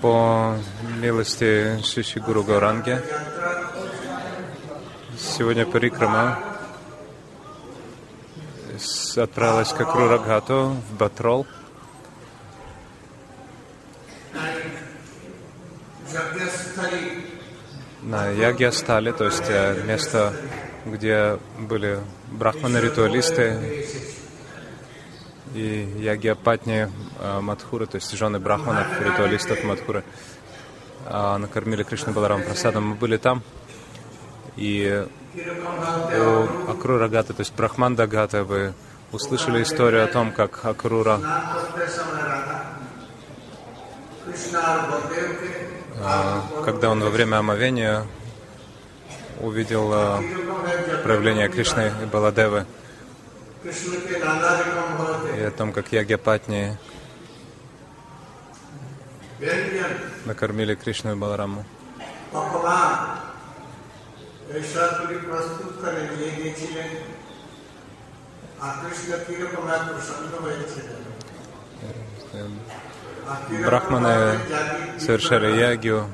[0.00, 0.56] По
[1.00, 3.00] милости Шиши Гуру Гауранги,
[5.18, 6.38] сегодня Парикрама.
[9.16, 11.46] Отправилась к Акру Рагату в Батрол.
[18.02, 20.34] На Ягья-стале, то есть э, место,
[20.84, 22.00] где были
[22.30, 23.86] брахманы-ритуалисты.
[25.54, 26.90] И Ягья-патни
[27.22, 30.02] Мадхуры, то есть жены брахманов, ритуалистов Мадхуры,
[31.06, 32.88] а, накормили Кришну Баларам Прасадом.
[32.88, 33.42] Мы были там,
[34.56, 38.74] и у Акрура Гата, то есть Брахманда Гата, вы
[39.12, 41.20] услышали историю о том, как Акрура
[46.04, 48.06] а, когда он во время омовения
[49.40, 49.92] увидел
[51.02, 52.66] проявление Кришны и Баладевы,
[53.64, 56.76] и о том, как Ягьяпатни
[60.24, 61.64] накормили Кришну и Балараму.
[73.64, 74.38] Брахманы
[74.98, 76.08] совершали ягью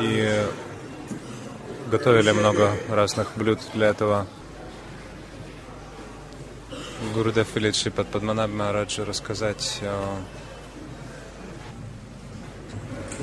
[0.00, 0.46] и
[1.90, 4.26] готовили много разных блюд для этого.
[7.14, 9.80] Гурудев Ильич под Падманаб Махараджа рассказать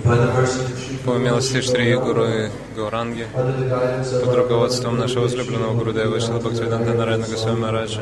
[0.03, 7.59] по милости Шри Гуру и Гауранги, под руководством нашего возлюбленного Гурудева Шила Бхактивиданта Нарайна Госвами
[7.59, 8.01] Мараджа.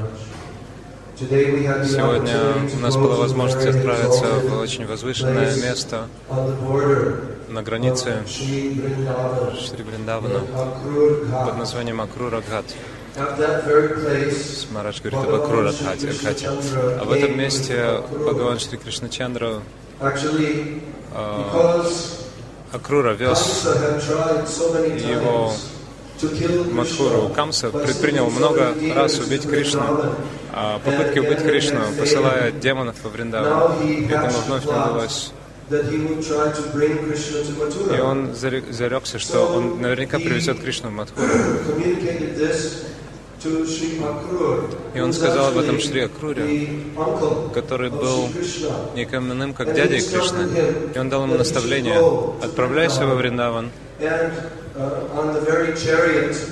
[1.19, 2.39] Сегодня
[2.75, 6.07] у нас была возможность отправиться в очень возвышенное место
[7.49, 8.81] на границе Шри
[9.83, 10.41] Вриндавана
[11.45, 12.65] под названием Акрура-Гhat.
[14.71, 16.49] Марадж говорит об Акрура-Гхате.
[16.99, 19.61] А в этом месте Бхагаван Шри Кришначандра
[22.71, 23.67] Акрура вез
[24.99, 25.53] его
[26.71, 30.15] Мадхуру Камса предпринял много раз убить Кришну,
[30.51, 33.73] а попытки убить Кришну, посылая демонов во Вриндаван.
[34.09, 35.31] Этому вновь не удалось.
[37.97, 41.27] И он зарекся, что он наверняка привезет Кришну в Мадхуру.
[43.45, 46.69] И он сказал об этом Шри Акруре,
[47.53, 48.29] который был
[48.95, 50.47] никем иным, как дядей Кришны.
[50.95, 51.99] И он дал ему наставление,
[52.41, 53.71] отправляйся во Вриндаван,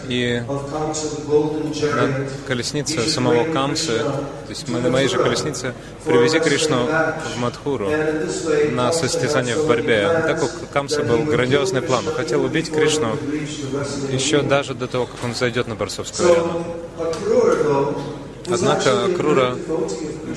[0.07, 5.73] и на колеснице самого Камсы, то есть на моей же колеснице,
[6.05, 7.89] привези Кришну в Мадхуру
[8.71, 10.07] на состязание в борьбе.
[10.27, 12.07] Так у Камсы был грандиозный план.
[12.07, 13.17] Он хотел убить Кришну
[14.11, 16.65] еще даже до того, как он зайдет на борцовскую арену.
[18.51, 19.55] Однако Крура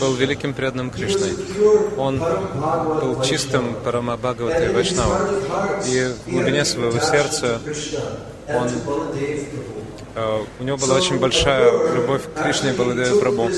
[0.01, 1.33] был великим преданным Кришной.
[1.97, 5.19] Он был чистым Парамабхагаватой Вайшнавом.
[5.87, 7.61] И в глубине своего сердца
[8.49, 8.69] он,
[10.15, 13.51] э, у него была очень большая любовь к Кришне Баладеве Прабhu.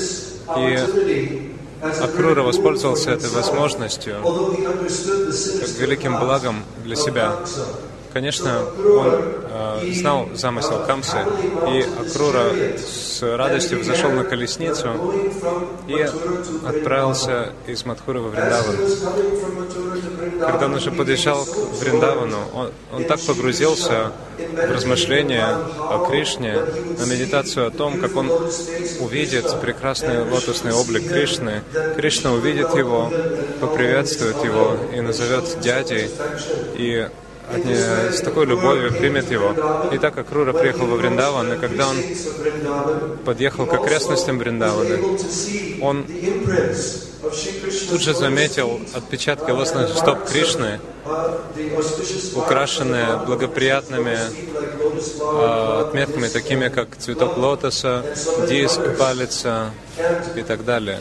[0.57, 7.35] И Акрура воспользовался этой возможностью как великим благом для себя.
[8.13, 11.17] Конечно, он э, знал замысел Камсы,
[11.67, 14.89] и Акрура с радостью взошел на колесницу
[15.87, 16.07] и
[16.65, 18.75] отправился из Мадхуры во Вриндаван.
[20.39, 27.05] Когда он уже подъезжал к Вриндавану, он, он так погрузился в размышления о Кришне, на
[27.05, 28.31] медитацию о том, как он
[28.99, 31.61] увидит прекрасный лотосный облик Кришны.
[31.95, 33.11] Кришна увидит его,
[33.59, 36.09] поприветствует его и назовет дядей,
[36.75, 37.07] и
[37.49, 39.53] с такой любовью примет его.
[39.91, 41.97] И так как Рура приехал во Вриндаван, и когда он
[43.25, 44.97] подъехал к окрестностям Вриндавана,
[45.81, 46.05] он
[47.89, 50.79] тут же заметил отпечатки лосных стоп Кришны,
[52.35, 54.86] украшенные благоприятными э,
[55.81, 58.03] отметками, такими как цветок лотоса,
[58.47, 59.71] диск, палица
[60.35, 60.99] и так далее.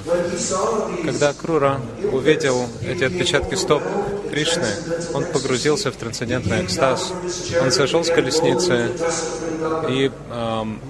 [1.04, 1.80] Когда Крура
[2.12, 3.82] увидел эти отпечатки стоп
[4.30, 4.68] Кришны,
[5.14, 7.12] он погрузился в трансцендентный экстаз.
[7.62, 8.90] Он сошел с колесницы
[9.88, 10.80] и эм,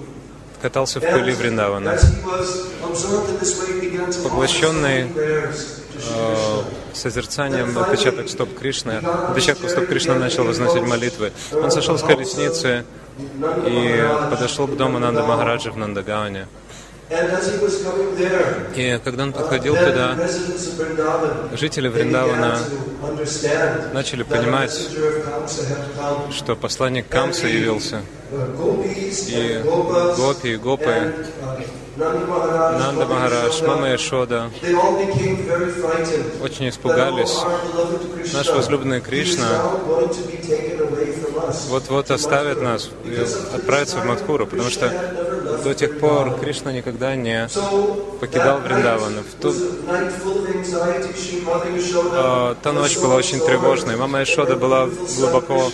[0.61, 1.97] катался в пыли Вриндавана.
[4.23, 6.61] Поглощенный э,
[6.97, 8.99] созерцанием отпечаток стоп Кришны,
[9.29, 11.31] отпечатку стоп Кришны начал возносить молитвы.
[11.53, 12.85] Он сошел с колесницы
[13.65, 16.47] и подошел к дому Нанда Махараджа в Нандагаване.
[18.75, 20.17] И когда он подходил туда,
[21.53, 22.59] жители Вриндавана
[23.93, 24.89] начали понимать,
[26.31, 28.01] что посланник Камса явился,
[29.27, 29.61] и
[30.17, 31.13] гопи, и гопы
[31.97, 34.51] Нанда Махарадж, Мама Яшода
[36.41, 37.39] очень испугались.
[38.33, 39.63] Наш возлюбленный Кришна
[41.69, 43.15] вот-вот оставит нас и
[43.55, 44.91] отправится в Мадхуру, потому что
[45.63, 47.47] до тех пор Кришна никогда не
[48.19, 49.13] покидал Вриндаван.
[49.23, 49.53] В ту...
[52.13, 53.95] А, та ночь была очень тревожной.
[53.95, 54.87] Мама Ишода была
[55.17, 55.71] глубоко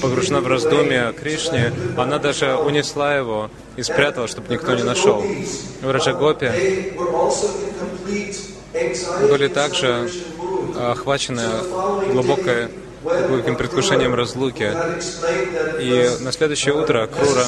[0.00, 1.72] погружена в раздумья Кришне.
[1.96, 5.22] Она даже унесла его и спрятала, чтобы никто не нашел.
[5.82, 6.94] В Раджагопе
[9.30, 10.10] были также
[10.78, 11.42] охвачены
[12.12, 12.68] глубокой
[13.02, 14.72] глубоким предвкушением разлуки.
[15.80, 17.44] И на следующее утро Крура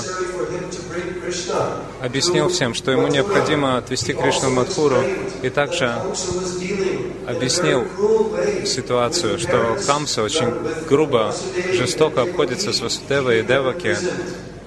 [2.00, 4.96] объяснил всем, что ему необходимо отвести Кришну в Мадхуру,
[5.42, 5.94] и также
[7.26, 7.86] объяснил
[8.64, 10.52] ситуацию, что Камса очень
[10.88, 11.34] грубо,
[11.72, 13.96] жестоко обходится с Васудевой и Деваки,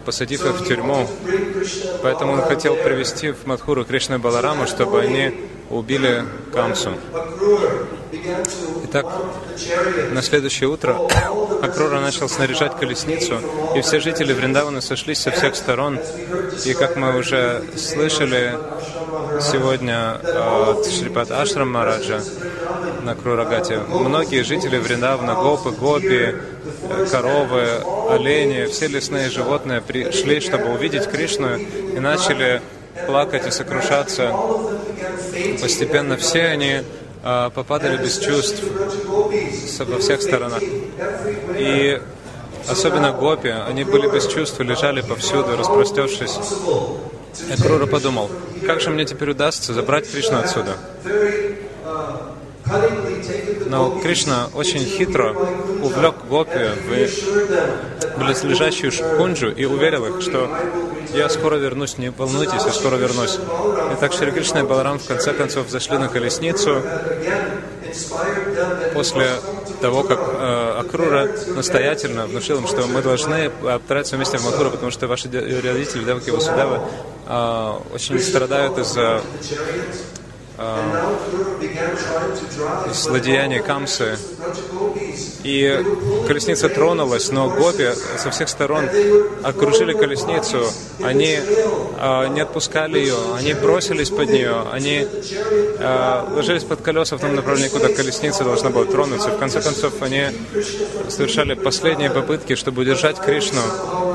[0.05, 1.07] посадив их в тюрьму.
[2.01, 5.33] Поэтому он хотел привести в Мадхуру Кришну и Балараму, чтобы они
[5.69, 6.23] убили
[6.53, 6.93] Камсу.
[8.85, 9.05] Итак,
[10.11, 10.97] на следующее утро
[11.61, 13.39] Акрура начал снаряжать колесницу,
[13.75, 15.99] и все жители Вриндавана сошлись со всех сторон.
[16.65, 18.55] И как мы уже слышали
[19.41, 22.21] сегодня от Шрипат Ашрам Мараджа
[23.01, 26.35] на Крурагате, многие жители Вриндавана, гопы, гопи,
[27.11, 27.67] коровы,
[28.09, 32.61] олени, все лесные животные пришли, чтобы увидеть Кришну, и начали
[33.07, 34.31] плакать и сокрушаться.
[35.61, 36.81] Постепенно все они
[37.23, 38.61] а, попадали без чувств
[39.79, 40.61] во всех сторонах.
[41.57, 42.01] И
[42.67, 46.37] особенно гопи, они были без чувств, лежали повсюду, распростершись.
[47.49, 48.29] И Крура подумал,
[48.65, 50.77] как же мне теперь удастся забрать Кришну отсюда?
[53.67, 55.35] Но Кришна очень хитро
[55.81, 60.49] увлек гопи в близлежащую кунджу и уверил их, что
[61.13, 63.37] я скоро вернусь, не волнуйтесь, я скоро вернусь.
[63.93, 66.81] Итак, Шри Кришна и Баларам в конце концов зашли на колесницу
[68.93, 69.27] после
[69.81, 74.91] того, как э, Акрура настоятельно внушил им, что мы должны отправиться вместе в Макуру, потому
[74.91, 76.89] что ваши родители, Деваки Васудева,
[77.27, 79.21] э, очень страдают из-за
[82.89, 84.17] из злодеяния Камсы.
[85.43, 85.85] И
[86.25, 88.85] колесница тронулась, но гопи со всех сторон
[89.43, 90.65] окружили колесницу.
[91.03, 95.05] Они э, не отпускали ее, они бросились под нее, они
[95.79, 99.29] э, ложились под колеса в том направлении, куда колесница должна была тронуться.
[99.29, 100.27] В конце концов, они
[101.09, 103.61] совершали последние попытки, чтобы удержать Кришну,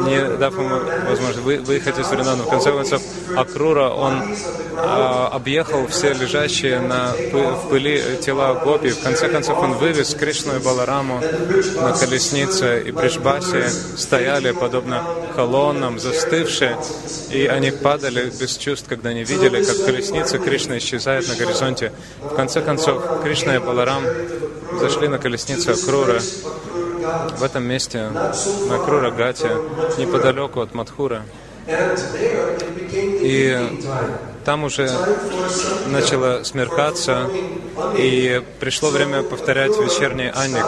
[0.06, 2.44] не дав ему возможность выехать из Вринана.
[2.44, 3.02] В конце концов,
[3.36, 8.88] Акрура, он э, объехал все лежащие на, в пыли тела гопи.
[8.88, 11.17] В конце концов, он вывез Кришну и Балараму
[11.76, 15.02] на колеснице и Бришбасе стояли, подобно
[15.34, 16.78] колоннам, застывшие,
[17.30, 21.92] и они падали без чувств, когда они видели, как колесница Кришны исчезает на горизонте.
[22.20, 24.04] В конце концов, Кришна и Баларам
[24.80, 26.20] зашли на колесницу Акрура
[27.36, 29.50] в этом месте, на Акрура Гате,
[29.98, 31.22] неподалеку от Мадхура.
[33.20, 33.58] И
[34.48, 34.90] там уже
[35.88, 37.28] начало смеркаться,
[37.98, 40.64] и пришло время повторять вечерний анник.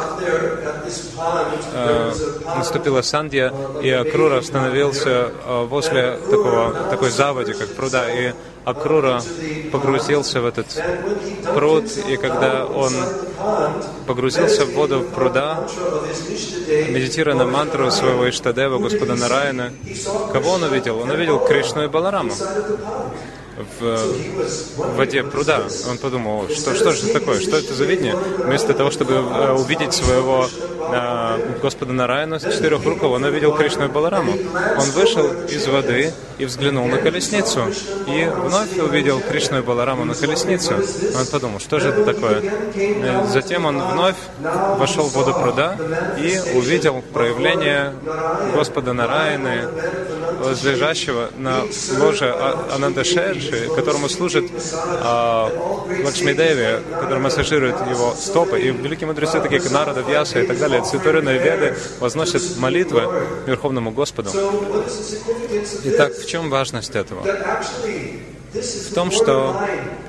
[1.73, 2.12] Э,
[2.59, 8.35] наступила Сандья, и Акрура остановился э, возле такого, такой заводи, как пруда, и
[8.67, 9.23] Акрура
[9.73, 10.67] погрузился в этот
[11.55, 12.93] пруд, и когда он
[14.07, 15.66] погрузился в воду пруда,
[16.69, 19.73] медитируя на мантру своего Иштадева, Господа Нараяна,
[20.35, 20.99] кого он увидел?
[20.99, 22.35] Он увидел Кришну и Балараму
[23.79, 25.62] в воде пруда.
[25.88, 28.17] Он подумал, что, что же это такое, что это за видение?
[28.17, 33.87] Вместо того, чтобы э, увидеть своего э, Господа Нараяна с четырех руков, он увидел Кришну
[33.87, 34.33] и Балараму.
[34.33, 37.61] Он вышел из воды и взглянул на колесницу,
[38.07, 40.75] и вновь увидел Кришну и Балараму на колесницу.
[40.75, 42.43] Он подумал, что же это такое?
[43.29, 44.17] Затем он вновь
[44.79, 45.76] вошел в воду пруда
[46.19, 47.93] и увидел проявление
[48.55, 49.69] Господа Нараяны,
[50.40, 51.62] возлежащего на
[51.99, 55.50] ложе а-, Анандашерши, которому служит а,
[56.04, 58.61] Лакшмидеви, который массажирует его стопы.
[58.61, 63.02] И великие мудрецы, такие как Нарада, Вьяса и так далее, цитурные веды возносят молитвы
[63.47, 64.30] Верховному Господу.
[65.85, 67.23] Итак, в чем важность этого?
[68.52, 69.56] в том, что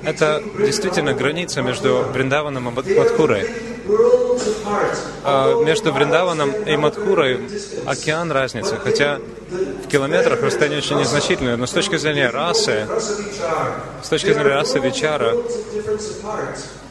[0.03, 3.47] это действительно граница между Вриндаваном и Мадхурой.
[5.23, 7.39] А между Вриндаваном и Мадхурой
[7.85, 9.19] океан разницы, хотя
[9.49, 12.87] в километрах расстояние очень незначительное, но с точки зрения расы,
[14.01, 15.35] с точки зрения расы Вичара,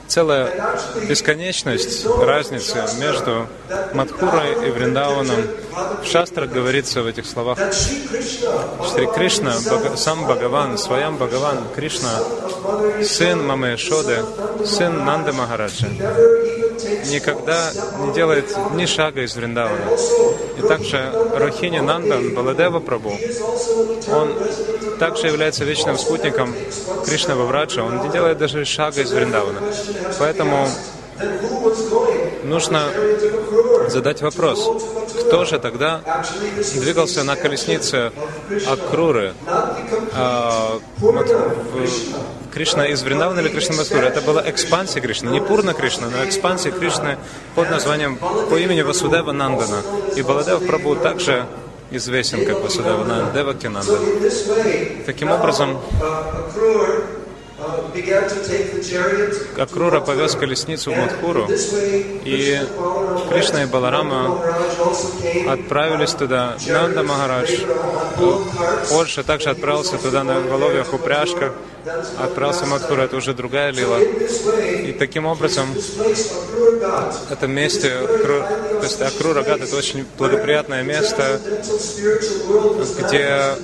[0.06, 0.76] целая
[1.08, 3.46] бесконечность разницы между
[3.94, 5.46] Мадхурой и Вриндаваном.
[6.02, 9.52] В шастрах говорится в этих словах, Шри Кришна,
[9.96, 12.10] сам Бхагаван, своям Бхагаван, Кришна,
[13.04, 14.24] сын Мамы Шоды,
[14.66, 15.86] сын Нанды Махараджа,
[17.10, 17.70] никогда
[18.04, 19.96] не делает ни шага из Вриндавана.
[20.58, 23.12] И также Рохини Нандан, Баладева Прабу,
[24.12, 24.34] он
[24.98, 26.54] также является вечным спутником
[27.04, 29.60] Кришны Вавраджа, он не делает даже шага из Вриндавана.
[30.18, 30.68] Поэтому
[32.44, 32.84] нужно
[33.88, 34.68] задать вопрос,
[35.26, 36.00] кто же тогда
[36.74, 38.12] двигался на колеснице
[38.66, 39.34] Акруры?
[40.14, 40.78] А,
[42.52, 44.06] Кришна из Вриндавана или Кришна Мадхуры?
[44.06, 47.18] Это была экспансия Кришны, не Пурна Кришна, но экспансия Кришны
[47.54, 49.82] под названием, по имени Васудева Нандана.
[50.16, 51.46] И Баладев Прабhu также
[51.90, 53.98] известен как Васудева Нандана, Девакинанда.
[55.06, 55.80] Таким образом,
[59.58, 61.48] Акрура повез колесницу в Мадхуру,
[62.24, 62.60] и
[63.30, 64.40] Кришна и Баларама
[65.48, 66.56] отправились туда.
[66.66, 67.50] Нанда Махарадж
[68.88, 71.52] позже также отправился туда на воловьях упряжках,
[72.18, 73.98] отправился в Мадхуру, это уже другая лила.
[74.00, 75.66] И таким образом,
[77.30, 77.92] это месте,
[78.80, 81.40] то есть Акрура Гат, это очень благоприятное место,
[82.98, 83.56] где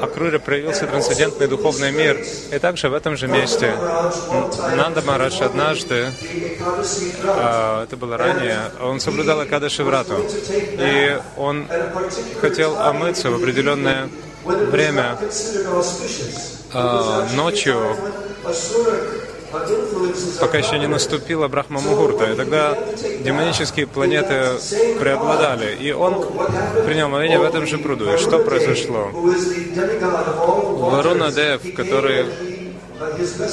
[0.00, 2.24] Акруре проявился трансцендентный духовный мир.
[2.50, 3.74] И также в этом же месте
[4.76, 6.12] Нанда Марадж однажды,
[7.24, 10.16] а, это было ранее, он соблюдал Акада Шиврату.
[10.50, 11.66] И он
[12.40, 14.08] хотел омыться в определенное
[14.44, 15.18] время
[16.72, 17.96] а, ночью
[20.40, 22.32] пока еще не наступила Брахма Мугурта.
[22.32, 22.76] И тогда
[23.24, 24.58] демонические планеты
[24.98, 25.76] преобладали.
[25.76, 26.24] И он
[26.84, 28.12] принял моление в этом же пруду.
[28.12, 29.10] И что произошло?
[29.12, 32.26] Варуна Дев, который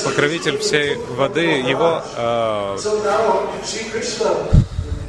[0.05, 2.77] покровитель всей воды, его э,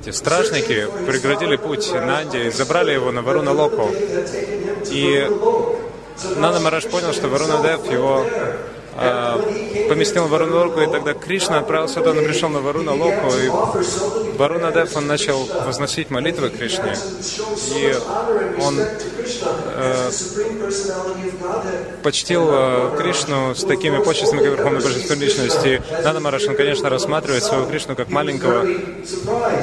[0.01, 3.91] эти стражники преградили путь Нанди и забрали его на Варуна Локу.
[4.91, 5.29] И
[6.37, 8.25] Нанда Мараш понял, что Варуна Дев его
[9.89, 13.49] поместил Варуна Локу, и тогда Кришна отправился туда, он пришел на Варуна Локу, и
[14.37, 16.95] Варуна Дев, он начал возносить молитвы Кришне,
[17.77, 17.95] и
[18.61, 20.11] он э,
[22.03, 25.83] почтил э, Кришну с такими почестями, как Верховной Божественной Личности.
[26.05, 28.67] Нада Мараш, он, конечно, рассматривает своего Кришну как маленького,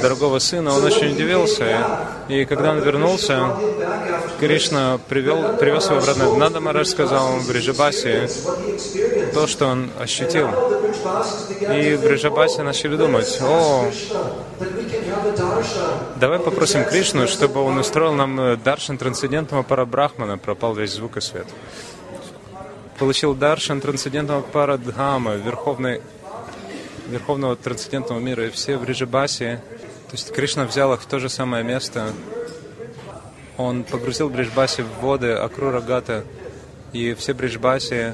[0.01, 1.85] дорогого сына, он очень удивился,
[2.29, 3.55] и когда он вернулся,
[4.39, 6.35] Кришна привел, привез его обратно.
[6.35, 8.29] Нада Мараш сказал в Бриджабасе,
[9.37, 10.47] то, что он ощутил.
[10.47, 13.91] И в Бриджабасе начали думать, о,
[16.15, 21.21] давай попросим Кришну, чтобы он устроил нам э, даршан трансцендентного парабрахмана, пропал весь звук и
[21.21, 21.45] свет.
[22.97, 26.01] Получил даршан трансцендентного парадхама, верховной,
[27.07, 29.61] верховного трансцендентного мира, и все в Бриджабасе.
[30.07, 32.11] То есть Кришна взял их в то же самое место.
[33.57, 36.23] Он погрузил Бриджбаси в воды Акрура Гата,
[36.91, 38.13] и все Бриджбаси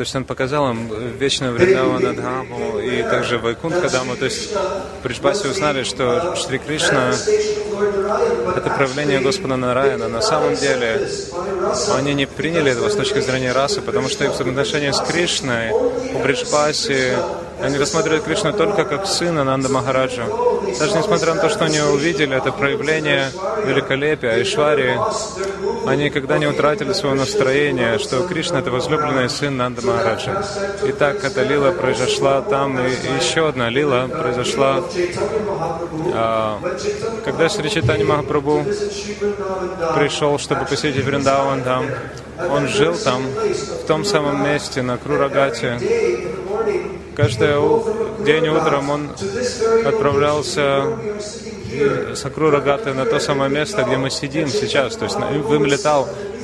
[0.00, 0.88] то есть он показал им
[1.18, 4.16] вечную Вриндавана Дхаму и также Вайкунтха Даму.
[4.16, 7.12] То есть в Бриджбасе узнали, что Шри Кришна—
[8.56, 10.08] это проявление Господа Нараяна.
[10.08, 11.06] На самом деле
[11.98, 16.18] они не приняли этого с точки зрения расы, потому что их взаимоотношения с Кришной у
[16.22, 17.18] Бриджбасе
[17.60, 20.24] они рассматривают Кришну только как сына Нанда Махараджа.
[20.78, 23.30] Даже несмотря на то, что они увидели это проявление
[23.64, 24.98] великолепия Айшвари,
[25.86, 30.44] они никогда не утратили свое настроение, что Кришна— это возлюбленный сын Нанда Махараджа.
[30.86, 34.82] И так эта лила произошла там, и еще одна лила произошла,
[36.12, 36.60] а,
[37.24, 38.64] когда Шри Читани Махапрабху
[39.94, 41.86] пришел, чтобы посетить Вриндаван там,
[42.50, 45.78] он жил там, в том самом месте, на Крурагате,
[47.16, 47.58] Каждый
[48.24, 49.10] день утром он
[49.84, 50.84] отправлялся
[52.14, 54.96] с Акрурагаты на то самое место, где мы сидим сейчас.
[54.96, 55.64] То есть им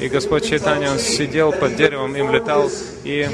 [0.01, 2.71] и Господь Чайтанья, он сидел под деревом, им летал
[3.05, 3.29] и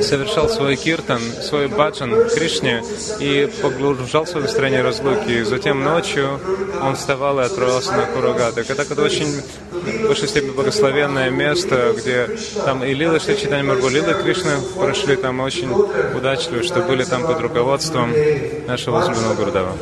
[0.00, 2.82] совершал свой киртан, свой баджан Кришне
[3.20, 5.30] и погружался в настроение разлуки.
[5.30, 6.40] И затем ночью
[6.82, 8.70] он вставал и отправился на Курагатак.
[8.70, 12.28] Это, это очень в высшей степени благословенное место, где
[12.64, 13.88] там и Лилы Шри Чайтанья Маргу,
[14.22, 18.12] Кришны прошли там очень удачливо, что были там под руководством
[18.66, 19.76] нашего возлюбленного Гурдава.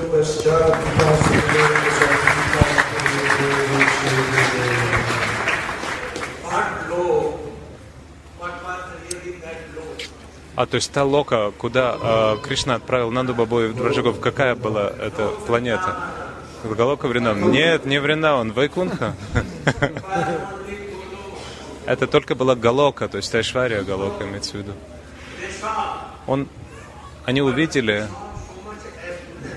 [10.60, 14.90] А то есть та лока, куда э, Кришна отправил Нанду Бабу и Драджагов, какая была
[14.90, 15.96] эта планета?
[16.64, 17.50] Галока Вриндаван?
[17.50, 19.14] Нет, не Вриндаван, Вайкунха.
[21.86, 24.72] Это только была Галока, то есть Айшвария Галока имеется в виду.
[26.26, 26.46] Он
[27.24, 28.06] они увидели,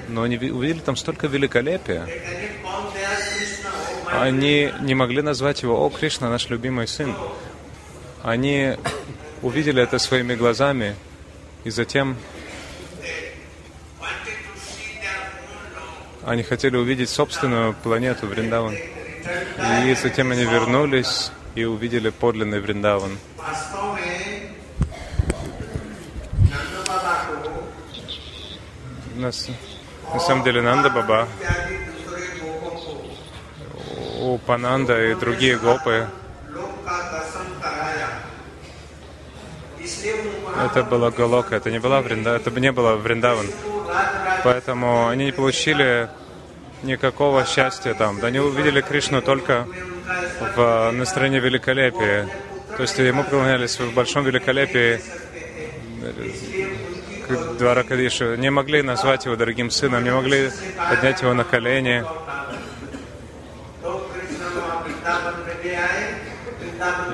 [0.08, 2.08] но они увидели там столько великолепия.
[4.10, 7.14] Они не могли назвать его «О, Кришна, наш любимый сын».
[8.24, 8.78] Они
[9.44, 10.96] увидели это своими глазами,
[11.66, 12.18] и затем
[16.26, 18.76] они хотели увидеть собственную планету Вриндаван.
[19.86, 23.18] И затем они вернулись и увидели подлинный Вриндаван.
[29.16, 29.32] На,
[30.14, 31.28] на самом деле Нанда Баба,
[34.20, 36.10] Упананда и другие гопы,
[40.66, 43.48] это была Галока, это не была Вринда, это не было Вриндаван.
[44.44, 46.10] Поэтому они не получили
[46.84, 48.20] никакого счастья там.
[48.24, 49.66] Они увидели Кришну только
[50.56, 52.28] в настроении великолепия.
[52.76, 55.02] То есть ему поклонялись в большом великолепии
[57.58, 58.36] Двара Кадиша.
[58.36, 60.52] Не могли назвать его дорогим сыном, не могли
[60.90, 62.04] поднять его на колени.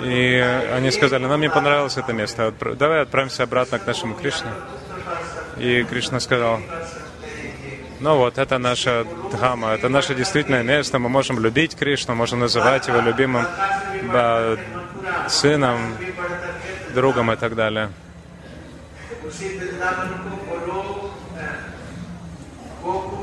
[0.03, 0.35] И
[0.73, 4.51] они сказали, нам не понравилось это место, давай отправимся обратно к нашему Кришне.
[5.57, 6.59] И Кришна сказал,
[7.99, 10.99] ну вот, это наша Дхама, это наше действительное место.
[10.99, 13.45] Мы можем любить Кришну, можем называть его любимым
[14.13, 14.55] да,
[15.27, 15.97] сыном,
[16.93, 17.89] другом и так далее.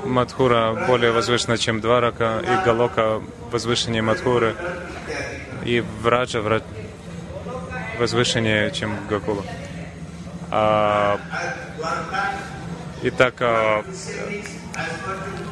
[0.04, 4.54] Мадхура более возвышена, чем Дварака, и Галока возвышеннее Мадхуры,
[5.66, 6.62] и Враджа вра...
[7.98, 9.42] возвышеннее, чем Гакула.
[10.50, 11.18] А...
[13.02, 13.84] Итак, а...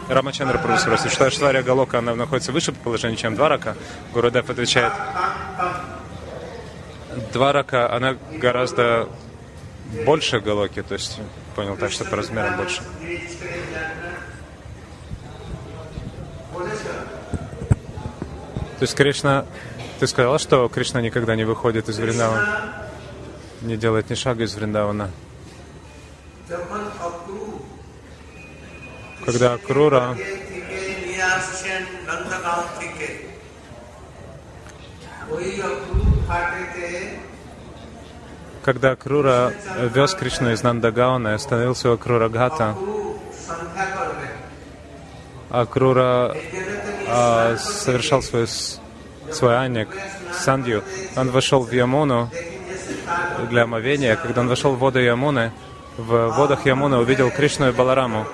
[0.09, 3.77] Рамачандра спросит, что Аштвария Галока, она находится выше по положению, чем Дварака.
[4.13, 4.93] Гурудев отвечает,
[7.33, 9.09] Дварака, она гораздо
[10.05, 11.21] больше Галоки, то есть
[11.57, 12.83] понял так, что по размерам больше.
[18.79, 19.47] То есть Кришна,
[19.99, 22.89] ты сказал, что Кришна никогда не выходит из Вриндавана,
[23.63, 25.11] не делает ни шага из Вриндавана.
[29.25, 30.17] Когда Крура
[38.65, 39.53] когда Крура
[39.95, 42.75] вез Кришну из Нандагауна и остановился у Крурагата,
[45.51, 46.35] а Крура
[47.07, 48.47] а, совершал свой,
[49.35, 49.89] свой аник,
[50.33, 50.83] сандью,
[51.17, 52.31] он вошел в Ямуну
[53.51, 54.17] для омовения.
[54.17, 55.53] Когда он вошел в воду Ямуны,
[55.97, 58.27] в водах Ямуны увидел Кришну и Балараму.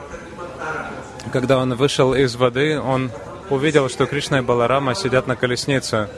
[1.32, 3.10] Когда он вышел из воды, он
[3.50, 6.08] увидел, что Кришна и Баларама сидят на колеснице.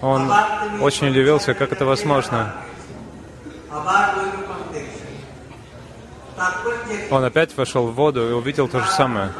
[0.00, 0.32] Он
[0.80, 2.54] очень удивился, как это возможно.
[7.10, 9.30] Он опять вошел в воду и увидел то же самое.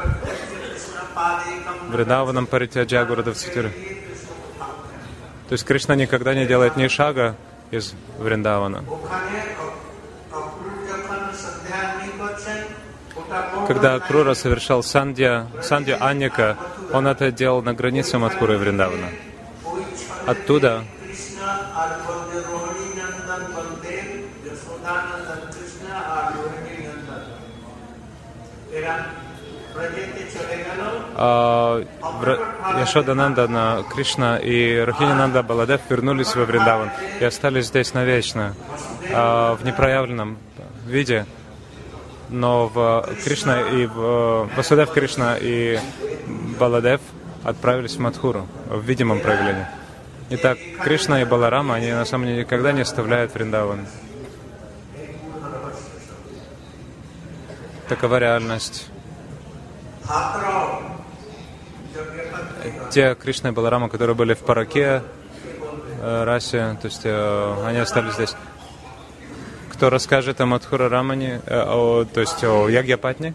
[1.89, 2.47] Вриндаванам
[3.33, 3.71] в Цитире.
[5.53, 7.35] То есть Кришна никогда не делает ни шага
[7.69, 8.83] из Вриндавана.
[13.67, 16.57] Когда Крура совершал сандья, сандья Аньяка,
[16.91, 19.09] он это делал на границе Мадхуры и Вриндавана.
[20.25, 20.85] Оттуда
[31.15, 31.83] а,
[32.79, 38.55] Яшодананда, Кришна и Рахининанда Баладев вернулись во Вриндаван и остались здесь навечно,
[39.13, 40.37] а, в непроявленном
[40.85, 41.25] виде.
[42.29, 45.79] Но в Кришна и в Васудев Кришна и
[46.59, 47.01] Баладев
[47.43, 49.67] отправились в Мадхуру в видимом проявлении.
[50.29, 53.85] Итак, Кришна и Баларама, они на самом деле никогда не оставляют Вриндаван.
[57.87, 58.89] Такова реальность.
[62.91, 65.03] Те Кришна и Баларама, которые были в Параке,
[66.01, 68.35] э, расе, то есть э, они остались здесь.
[69.71, 73.33] Кто расскажет о Мадхура Рамане, э, о, то есть о Ягьяпатне,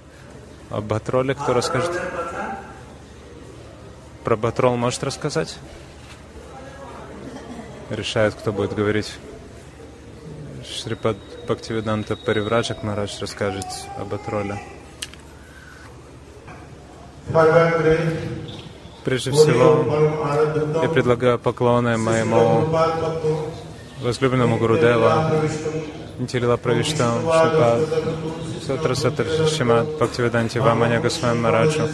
[0.70, 1.90] о Батроле, кто расскажет?
[4.24, 5.56] Про Батрол может рассказать?
[7.90, 9.12] Решает, кто будет говорить.
[10.64, 13.66] Шрипад Бхактивиданта Паривраджак Марадж расскажет
[13.98, 14.77] об Атроле.
[19.04, 19.84] Прежде всего,
[20.82, 22.68] я предлагаю поклоны моему
[24.02, 25.32] возлюбленному Гурудева,
[26.18, 27.78] Нитилила Правишта, Шипа,
[28.66, 31.88] Сатра Сатр Шимат, Бхактивиданти Ваманя Госвами Мараджу.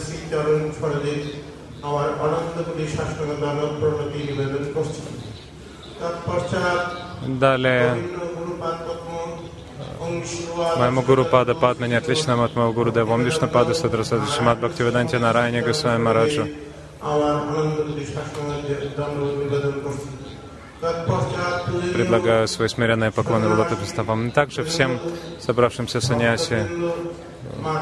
[7.26, 7.96] Далее,
[10.77, 14.59] моему гуру Пада Падма, не отличному от моего гуру Дева, Ом Вишну Пада Садрасада Шимат
[14.59, 16.47] Бхактивиданте Нарайне Госвами Мараджу.
[17.11, 17.77] আমার আনন্দ
[18.13, 20.09] শাসনের দণ্ড নিবেদন করছি
[20.81, 24.19] তৎপশ্চাৎ তুই Предлагаю свои смиренные поклоны лотосным стопам.
[24.27, 24.91] И также всем
[25.45, 26.59] собравшимся саньяси,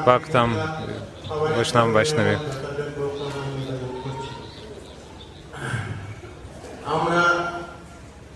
[0.04, 0.50] бхактам,
[1.56, 2.36] вайшнам, вайшнави.
[6.96, 7.22] আমরা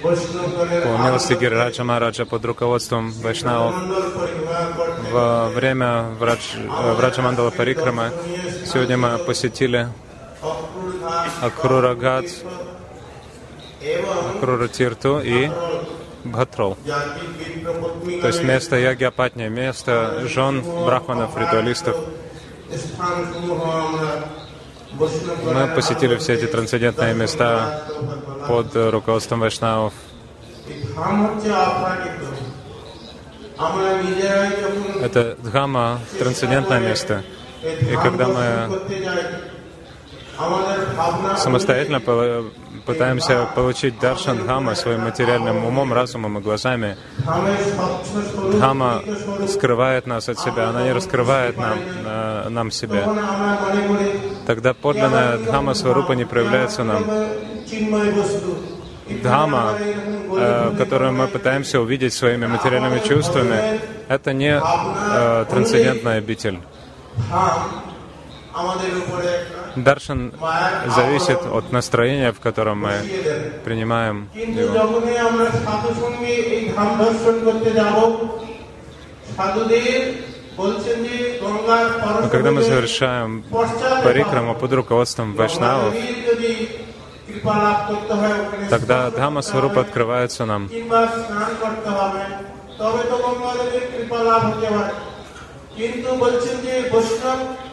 [0.00, 3.72] по милости Гирираджа Мараджа под руководством Вайшнау
[5.10, 8.12] во время врача э, Мандала Парикрама
[8.64, 9.88] сегодня мы посетили
[11.42, 12.26] Акрурагат,
[14.36, 15.50] Акрура Тирту и
[16.32, 16.76] Бхатрол.
[18.20, 19.04] То есть место Яги
[19.48, 21.96] место жен брахманов, ритуалистов.
[25.44, 27.82] Мы посетили все эти трансцендентные места
[28.48, 29.92] под руководством вайшнавов.
[35.02, 37.24] Это Дхама, трансцендентное место.
[37.62, 38.80] И когда мы
[41.36, 42.00] самостоятельно
[42.86, 46.96] пытаемся получить даршан Дхамма своим материальным умом, разумом и глазами.
[48.52, 49.02] Дхамма
[49.48, 53.04] скрывает нас от себя, она не раскрывает нам, э, нам себя.
[54.46, 57.04] Тогда подлинная Дхамма Сварупа не проявляется нам.
[59.22, 66.60] Дхама, э, которую мы пытаемся увидеть своими материальными чувствами, это не э, трансцендентная обитель.
[69.75, 70.21] ধাম আমাদের উপরে একটা Даршан
[70.97, 74.73] зависит от настроения, в котором мы দিয়ে দেবে принимаем কিন্তু его.
[74.79, 77.97] যখনই আমরা সাধু সঙ্গে এই ধাম দর্শন করতে যাব
[79.35, 80.01] সাধুদের
[80.59, 81.85] বলছেন যে গঙ্গার
[82.23, 83.29] Но когда мы совершаем
[84.07, 85.91] парикраму под руководством вайшнавов,
[86.29, 86.51] যদি
[87.27, 90.61] কৃপা লাভ করতে হয় ওখানে тогда Дхама Сварупа открывается нам.
[90.73, 92.23] কিংবা স্নান করতে হবে
[92.79, 94.93] তবে তো গঙ্গাদেবীর কৃপা লাভ হতে পারে
[95.77, 97.64] কিন্তু বলছেন যে বৈষ্ণব দর্শনে পবিত্র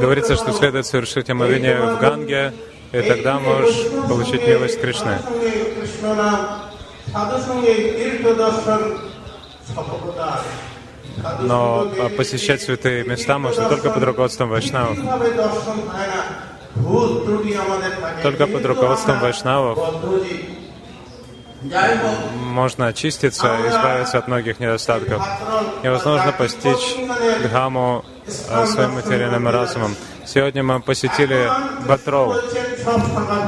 [0.00, 2.52] Говорится, что следует совершить омовение в Ганге,
[2.92, 5.18] и тогда можешь получить милость Кришны.
[11.40, 14.98] Но а, посещать святые места можно только под руководством вайшнавов.
[18.22, 19.78] Только под руководством вайшнавов
[21.62, 25.22] можно очиститься и избавиться от многих недостатков.
[25.82, 26.96] Невозможно постичь
[27.42, 28.04] Дхаму
[28.50, 29.96] а, своим материальным разумом.
[30.26, 31.50] Сегодня мы посетили
[31.86, 32.34] Батроу.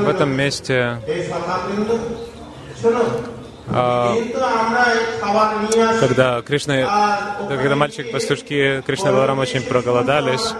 [0.00, 1.00] В этом месте
[3.72, 4.16] а,
[6.00, 10.54] когда Кришна, когда мальчик пастушки Кришна Варам очень проголодались,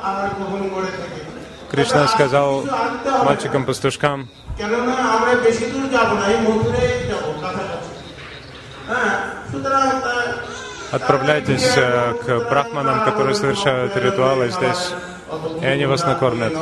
[1.71, 2.65] Кришна сказал
[3.25, 4.29] мальчикам пастушкам,
[10.93, 14.93] Отправляйтесь э, к брахманам, которые совершают ритуалы здесь,
[15.61, 16.53] и они вас накормят.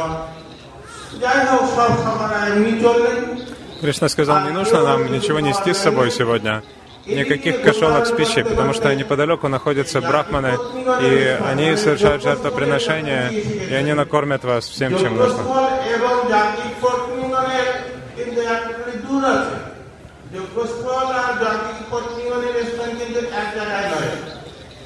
[3.81, 6.62] Кришна сказал, не нужно нам ничего нести с собой сегодня,
[7.07, 10.59] никаких кошелок с пищей, потому что неподалеку находятся брахманы,
[11.01, 15.43] и они совершают жертвоприношения, и они накормят вас всем, чем нужно.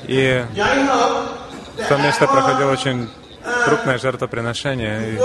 [0.06, 0.44] И
[1.76, 3.10] в то место проходило очень
[3.64, 5.14] крупное жертвоприношение.
[5.14, 5.18] И...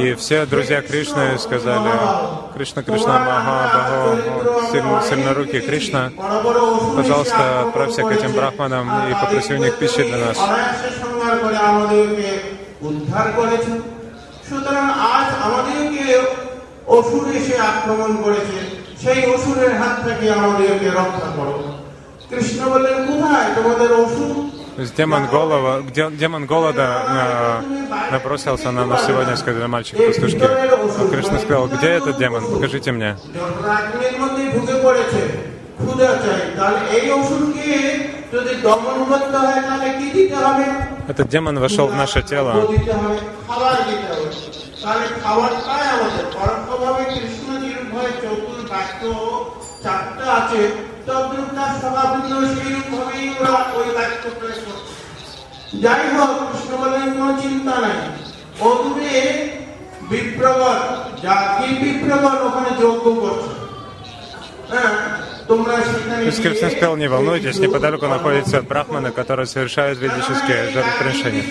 [0.00, 1.90] И все друзья Кришны сказали,
[2.54, 4.18] Кришна, Кришна, Махабахо,
[4.70, 9.12] сильно, сильнорукий Кришна, বড় বড় অসুর пожалуйста, এসে আক্রমণ отправься к этим করেছে। брахманам и
[9.12, 10.36] আর попроси у них пищи для нас.
[10.46, 12.28] অনায়াসে সংহার করে আমাদেরকে
[12.88, 13.72] উদ্ধার করেছে
[14.48, 16.04] সুতরাং আজ আমাদেরকে
[16.96, 18.58] অসুর এসে আক্রমণ করেছে
[19.02, 21.54] সেই অসুরের হাত থেকে আমাদেরকে রক্ষা করো
[22.30, 24.34] কৃষ্ণ বললেন কোথায় তোমাদের অসুর
[24.75, 25.81] то есть демон, голова,
[26.19, 30.41] демон голода на, набросился на нас сегодня, сказали мальчик пастушки.
[30.43, 32.43] А Кришна сказал, где этот демон?
[32.53, 33.17] Покажите мне.
[41.07, 42.67] Этот демон вошел в наше тело.
[51.04, 52.50] দিতে হবে খাবার দিতে হবে তাহলে খাবারটাই আমাদের পরোক্ষভাবে কৃষ্ণজির ভয়ে চতুর বাক্য চারটা আছে
[52.50, 54.92] তদ্রুপ তার স্বভাবৃন্দ সেইরূপ ভাবেই ওরা ওই বাক্য প্রয়োগ করছে
[55.84, 57.98] যাই হোক কৃষ্ণ বললেন কোনো চিন্তা নাই
[58.68, 59.16] অদূরে
[60.10, 60.80] বিপ্রগণ
[61.24, 63.52] যা কি বিপ্রগণ ওখানে যজ্ঞ করছে
[64.72, 64.92] হ্যাঁ
[65.50, 70.60] তোমরা সেখানে То есть Кришна গিয়ে сказал, не волнуйтесь, неподалеку находятся брахманы, которые совершают ведические
[70.74, 71.44] жертвоприношения.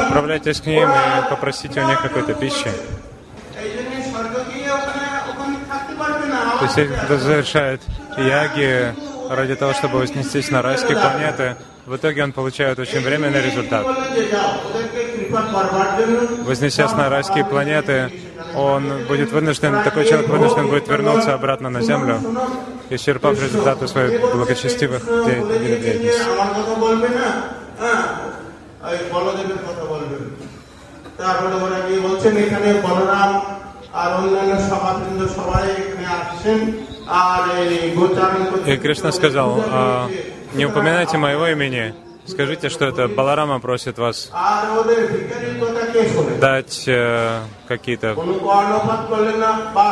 [0.00, 2.70] Отправляйтесь к ним и попросите у них какой-то пищи.
[6.58, 7.80] То есть те, кто совершает
[8.18, 8.94] яги
[9.30, 13.82] ради того, чтобы вознестись на райские планеты, в итоге он получает очень временный результат.
[13.86, 16.16] বলে যে যাও ওদেরকে কৃপা করবার জন্য
[16.48, 17.96] Вознесясь на райские планеты,
[18.68, 22.16] он будет вынужден, такой человек вынужден будет вернуться обратно на Землю,
[22.96, 26.22] исчерпав результаты своих благочестивых де- বলে দিয়েছে যে деятельности.
[26.34, 27.26] আমার কথা বলবে না
[27.82, 28.02] হ্যাঁ
[28.88, 30.22] ওই বলদেবের কথা বলবেন
[31.20, 33.30] তারপরে ওরা গিয়ে বলছেন এখানে বলরাম
[34.00, 35.66] আর অন্যান্য সভাবৃন্দ সবাই
[38.65, 40.09] и Кришна сказал, а,
[40.53, 41.93] не упоминайте моего имени,
[42.25, 44.29] скажите, что это Баларама просит вас
[46.39, 48.15] дать э, какие-то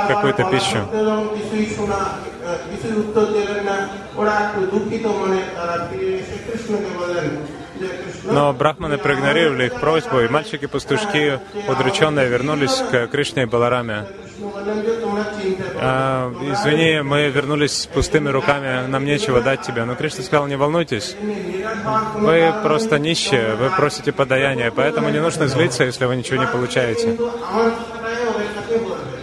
[0.08, 0.80] какую-то пищу.
[8.24, 14.06] Но брахманы проигнорировали их просьбу, и мальчики-пастушки, удрученные, вернулись к Кришне и Балараме.
[15.76, 19.84] А, извини, мы вернулись с пустыми руками, нам нечего дать тебе.
[19.84, 21.16] Но Кришна сказал, не волнуйтесь,
[22.16, 27.18] вы просто нищие, вы просите подаяние, поэтому не нужно злиться, если вы ничего не получаете.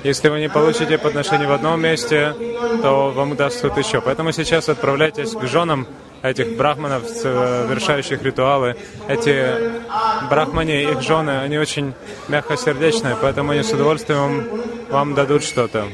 [0.03, 2.35] Если вы не получите подношение в одном месте,
[2.83, 4.01] то вам удастся еще.
[4.01, 5.87] Поэтому сейчас отправляйтесь к женам
[6.23, 8.77] этих брахманов, совершающих э, ритуалы.
[9.09, 9.55] Эти
[10.29, 11.95] брахмане, их жены, они очень
[12.29, 14.49] мягкосердечные, поэтому они с удовольствием
[14.91, 15.87] вам дадут что-то.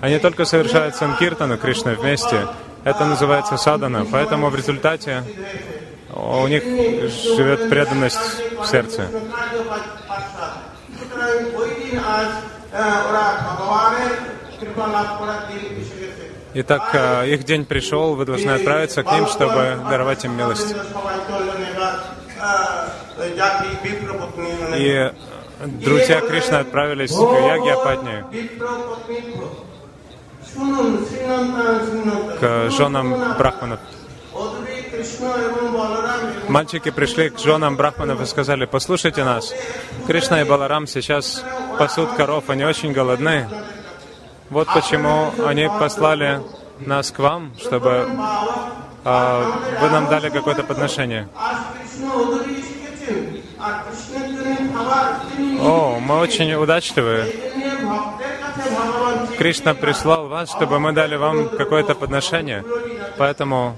[0.00, 2.46] Они только совершают санкиртану Кришны вместе.
[2.84, 4.06] Это называется садана.
[4.10, 5.24] Поэтому в результате
[6.14, 8.18] у них живет преданность
[8.58, 9.08] в сердце.
[16.56, 20.72] Итак, э, их день пришел, вы должны отправиться к ним, чтобы даровать им милость.
[24.76, 25.12] И э,
[25.64, 28.26] друзья Кришны отправились к Яги Апатнию,
[32.38, 33.80] к женам брахманов.
[36.46, 39.52] Мальчики пришли к женам брахманов и сказали, послушайте нас,
[40.06, 41.42] Кришна и Баларам сейчас
[41.78, 43.48] пасут коров, они очень голодны.
[44.50, 46.40] Вот почему они послали
[46.80, 48.08] нас к вам, чтобы
[49.04, 51.28] э, вы нам дали какое-то подношение.
[55.60, 57.32] О, мы очень удачливы.
[59.38, 62.64] Кришна прислал вас, чтобы мы дали вам какое-то подношение.
[63.16, 63.76] Поэтому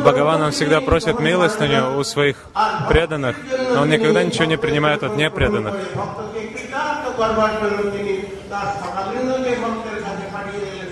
[0.00, 2.44] Бхагаван он всегда просит милостыню у своих
[2.88, 3.36] преданных,
[3.74, 5.74] но он никогда ничего не принимает от непреданных.
[8.43, 10.89] ভক্তকে কৃতার্থ করবার জন্য তিনি তার সকাবৃন্দকে ভক্তের কাছে পাঠিয়ে দিলেন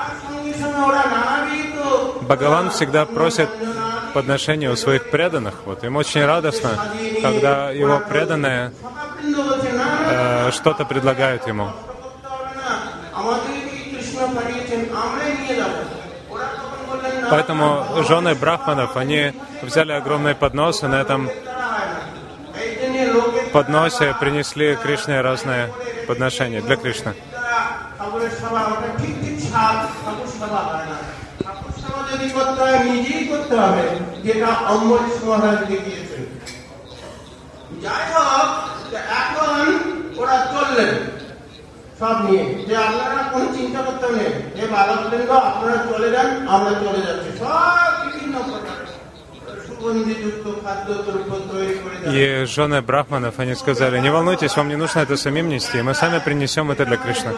[0.00, 1.66] আর সঙ্গে সঙ্গে ওরা নানাবিধ
[2.22, 3.50] Бхагаван всегда просит
[4.16, 5.54] подношения у своих преданных.
[5.64, 6.70] Вот им очень радостно,
[7.26, 11.66] когда его преданные সকাবৃন্দ বলছে না э, что-то предлагают ему.
[11.96, 12.70] করতে হবে না
[13.20, 13.60] আমাদেরকে
[13.92, 15.78] কৃষ্ণ পাঠিয়েছেন আমরাই নিয়ে যাবো
[16.32, 17.66] ওরা তখন বললেন না Поэтому
[18.10, 19.20] жены брахманов, они
[19.68, 21.20] взяли огромный поднос, и на этом
[23.52, 25.64] তারা হয় না এই জন্য লোকের подносе принесли Кришне разные
[26.06, 27.12] подношения для Кришны.
[27.30, 27.60] দ্বারা
[27.98, 30.98] ঠাকুরের সভা ওটা ঠিক ঠিক সাপ ঠাকুর সভা হয় না
[31.44, 33.84] ঠাকুর সভা যদি করতে হয় নিজেই করতে হবে
[34.24, 36.24] যেটা অম্বরীশ মহারাজ দেখিয়েছেন
[37.84, 38.48] যাই হোক
[38.90, 39.64] তো এখন
[40.18, 40.92] ওরা চললেন
[42.00, 47.00] সব নিয়ে যে আপনারা কোনো চিন্তা করতে নেই যে বালকবৃন্দ আপনারা চলে যান আমরা চলে
[47.06, 48.71] যাচ্ছি সব বিভিন্ন প্রকার
[52.05, 56.19] и жены брахманов, они сказали, не волнуйтесь, вам не нужно это самим нести, мы сами
[56.19, 57.33] принесем это для Кришны.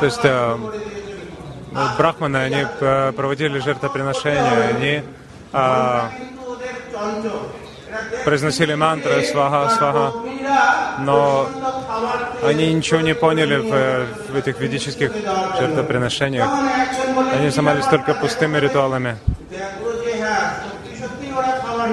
[0.00, 0.56] То есть э,
[1.96, 5.02] брахманы, они э, проводили жертвоприношения, они
[5.52, 6.00] э,
[8.24, 10.12] произносили мантры «Сваха, сваха»,
[11.00, 11.48] но
[12.42, 15.12] они ничего не поняли в, в этих ведических
[15.58, 16.48] жертвоприношениях.
[17.32, 19.18] Они занимались только пустыми ритуалами.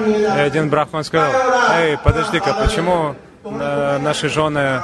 [0.06, 1.32] И один брахман сказал,
[1.78, 4.82] «Эй, подожди-ка, почему э, наши жены,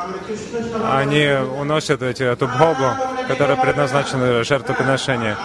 [0.91, 2.87] они уносят эти, эту бхогу,
[3.29, 5.37] которая предназначена жертвоприношения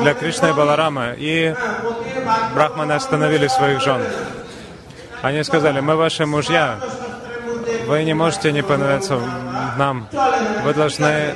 [0.00, 1.54] для Кришны и Баларама, и
[2.54, 4.00] брахманы остановили своих жен.
[5.22, 6.78] Они сказали, мы ваши мужья,
[7.86, 9.20] вы не можете не понравиться
[9.76, 10.08] нам,
[10.64, 11.34] вы должны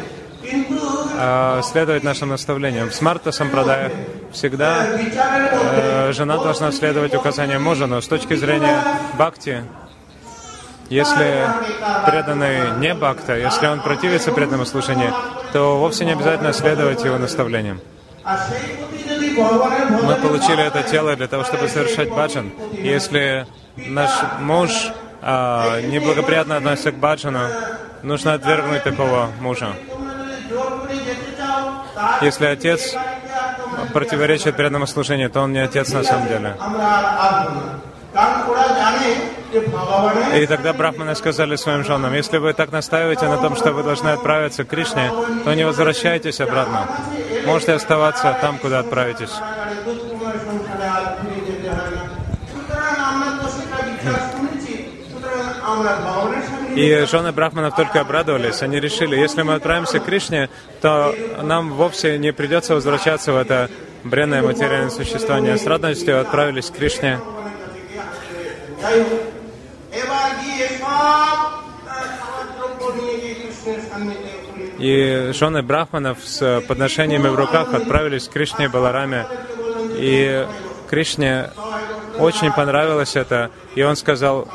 [1.18, 2.92] э, следовать нашим наставлениям.
[2.92, 3.90] С Марта Сампрадая
[4.32, 8.78] всегда э, жена должна следовать указаниям мужа, но с точки зрения
[9.14, 9.64] бхакти,
[10.88, 11.46] если
[12.06, 15.12] преданный не бхакта, если он противится преданному слушанию,
[15.52, 17.80] то вовсе не обязательно следовать его наставлениям.
[18.24, 22.52] Мы получили это тело для того, чтобы совершать баджан.
[22.72, 24.70] Если наш муж
[25.20, 27.40] а, неблагоприятно относится к баджану,
[28.02, 29.74] нужно отвергнуть такого мужа.
[32.20, 32.94] Если отец
[33.92, 36.56] противоречит преданному служению, то он не отец на самом деле.
[40.34, 44.08] И тогда брахманы сказали своим женам, если вы так настаиваете на том, что вы должны
[44.08, 45.10] отправиться к Кришне,
[45.44, 46.86] то не возвращайтесь обратно.
[47.46, 49.32] Можете оставаться там, куда отправитесь.
[56.74, 58.62] И жены брахманов только обрадовались.
[58.62, 60.48] Они решили, если мы отправимся к Кришне,
[60.80, 63.68] то нам вовсе не придется возвращаться в это
[64.04, 65.58] бренное материальное существование.
[65.58, 67.20] С радостью отправились к Кришне.
[74.78, 79.26] И жены брахманов с подношениями в руках отправились к Кришне и Балараме.
[79.96, 80.46] И
[80.90, 81.50] Кришне
[82.18, 84.48] очень понравилось это, и он сказал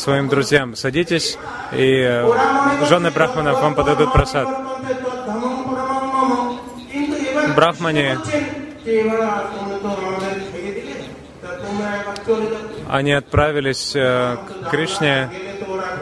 [0.00, 1.38] своим друзьям, садитесь,
[1.72, 2.24] и
[2.88, 4.48] жены брахманов вам подадут просад.
[7.54, 8.18] Брахмане
[12.88, 15.30] они отправились э, к Кришне.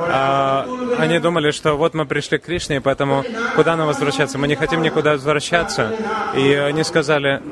[0.00, 0.66] А,
[0.98, 4.38] они думали, что вот мы пришли к Кришне, поэтому куда нам возвращаться?
[4.38, 5.92] Мы не хотим никуда возвращаться.
[6.34, 7.42] И они сказали,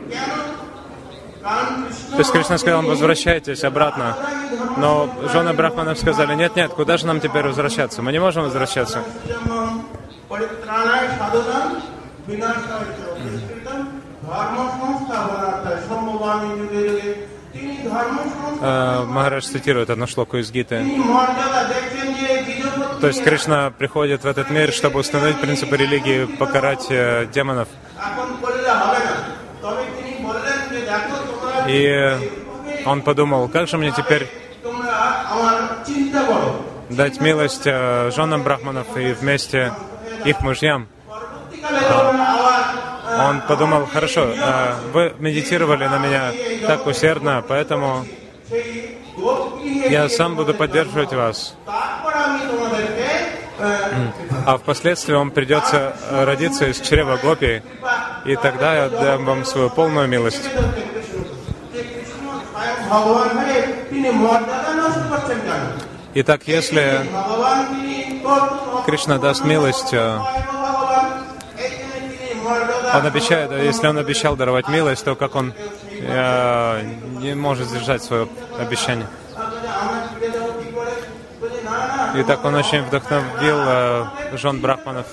[1.47, 4.17] то есть Кришна сказал, возвращайтесь обратно.
[4.77, 8.03] Но жены Брахманов сказали, нет, нет, куда же нам теперь возвращаться?
[8.03, 9.03] Мы не можем возвращаться.
[19.07, 20.85] Махарадж цитирует одно шлоку из Гиты.
[23.01, 27.69] То есть Кришна приходит в этот мир, чтобы установить принципы религии, покарать э, демонов.
[31.69, 32.17] И
[32.85, 34.29] он подумал, как же мне теперь
[36.89, 39.73] дать милость э, женам брахманов и вместе
[40.25, 40.89] их мужьям.
[43.19, 46.33] Он подумал, хорошо, э, вы медитировали на меня
[46.67, 48.07] так усердно, поэтому
[49.89, 51.55] я сам буду поддерживать вас.
[54.45, 57.63] А впоследствии вам придется родиться из чрева гопи,
[58.25, 60.49] и тогда я дам вам свою полную милость.
[66.15, 67.07] Итак, если
[68.87, 70.19] Кришна даст милость, э,
[72.95, 75.53] он обещает, если он обещал даровать милость, то как он
[76.01, 76.83] э,
[77.21, 79.07] не может сдержать свое обещание.
[82.15, 85.07] Итак, он очень вдохновил э, жен Брахманов.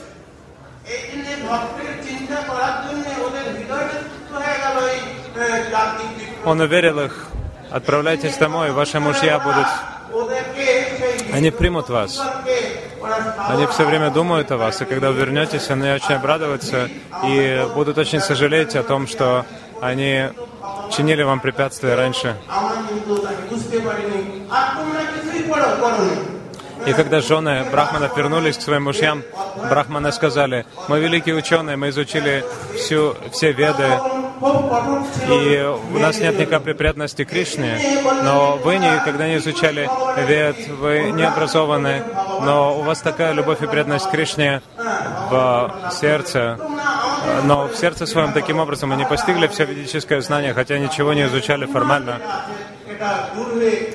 [6.46, 7.33] Он уверил их,
[7.74, 9.68] отправляйтесь домой, ваши мужья будут,
[11.34, 12.22] они примут вас.
[13.50, 16.88] Они все время думают о вас, и когда вы вернетесь, они очень обрадуются
[17.26, 19.46] и будут очень сожалеть о том, что
[19.82, 20.30] они
[20.96, 22.38] чинили вам препятствия раньше.
[26.86, 29.24] И когда жены Брахманов вернулись к своим мужьям,
[29.70, 32.46] Брахманы сказали, мы великие ученые, мы изучили
[32.78, 33.88] всю, все веды,
[35.30, 37.80] и у нас нет ни капли преданности Кришне,
[38.24, 39.90] но вы никогда не изучали
[40.28, 42.04] вед, вы не образованы,
[42.42, 46.60] но у вас такая любовь и преданность Кришне в сердце,
[47.44, 51.66] но в сердце своем таким образом не постигли все ведическое знание, хотя ничего не изучали
[51.66, 52.20] формально.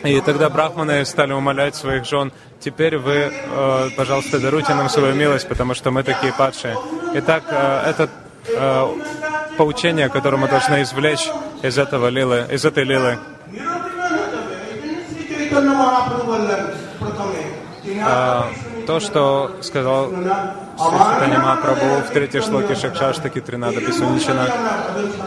[0.05, 5.49] И тогда брахманы стали умолять своих жен, теперь вы, э, пожалуйста, даруйте нам свою милость,
[5.49, 6.77] потому что мы такие падшие.
[7.15, 8.09] Итак, э, это
[8.49, 8.87] э,
[9.59, 11.29] поучение, которое мы должны извлечь
[11.63, 13.19] из этого лилы, из этой лилы.
[18.01, 18.51] А,
[18.87, 24.47] то, что сказал Шришитани Махапрабху в третьей шлоке Шакшаштаки Тринада Писуничина,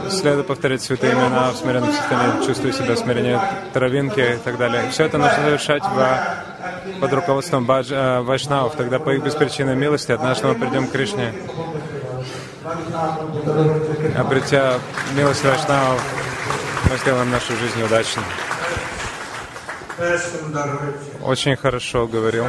[0.09, 3.41] следует повторять святые имена в смиренном состоянии, чувствуя себя смирение
[3.73, 4.89] травинки и так далее.
[4.91, 8.75] Все это нужно совершать в, под руководством бадж, э, вайшнавов.
[8.75, 11.33] Тогда по их беспричинной милости однажды мы придем к Кришне.
[14.17, 14.79] Обретя
[15.15, 16.01] милость вайшнавов,
[16.89, 18.23] мы сделаем нашу жизнь удачной.
[21.23, 22.45] Очень хорошо говорил.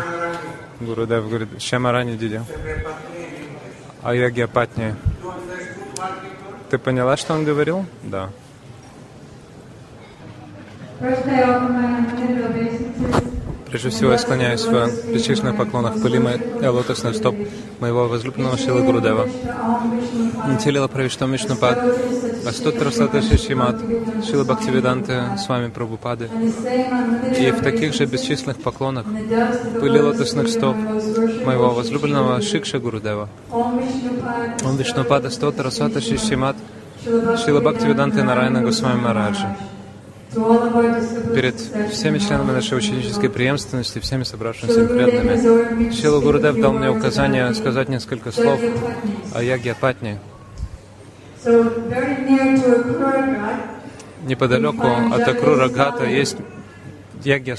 [0.81, 2.45] Гурудев говорит, Шамарани Дидя.
[4.03, 4.97] Аягья Патни.
[6.70, 7.85] Ты поняла, что он говорил?
[8.03, 8.31] Да.
[13.73, 16.20] Прежде всего, я склоняюсь в бесчисленных поклонах пыли
[16.61, 17.35] и лотосных стоп
[17.81, 19.27] моего возлюбленного Шила Гурудева.
[20.47, 21.83] Нитилила Правиштам Вишнупад,
[22.47, 23.77] Астутра Саташи Шимат,
[24.29, 26.29] Шила Бхактивиданты с вами Прабхупады.
[27.39, 29.07] И в таких же бесчисленных поклонах
[29.81, 33.31] пыли лотосных стоп моего возлюбленного Шикша Гурудева.
[33.51, 36.57] Он Вишнупада Стотра Саташи Шимат,
[37.43, 39.57] Шила Бхактивиданты Нарайна Госвами Мараджа
[41.35, 41.55] перед
[41.93, 45.93] всеми членами нашей ученической преемственности, всеми собравшимися преданными.
[45.93, 48.61] Шила Гурудев дал мне указание сказать несколько слов
[49.35, 50.18] о Яге Патни.
[54.24, 56.37] Неподалеку от Акрура Гата есть
[57.24, 57.57] Ягья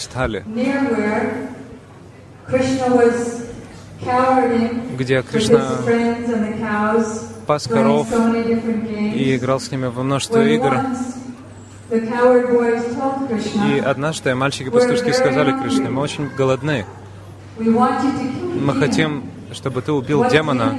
[4.97, 5.78] где Кришна
[7.45, 10.80] пас коров и играл с ними во множество игр.
[11.93, 16.85] И однажды мальчики-пастушки сказали Кришне, мы очень голодны.
[17.57, 20.75] Мы хотим, чтобы ты убил демона.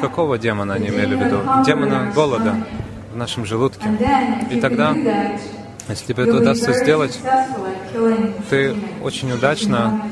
[0.00, 1.38] Какого демона они имели в виду?
[1.64, 2.54] Демона голода
[3.12, 3.88] в нашем желудке.
[4.50, 4.94] И тогда,
[5.88, 7.18] если тебе это удастся сделать,
[8.50, 10.02] ты очень удачно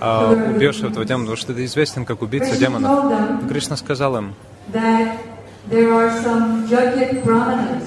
[0.00, 3.48] а, убьешь этого демона, потому что ты известен как убийца демонов.
[3.48, 4.34] Кришна сказал им,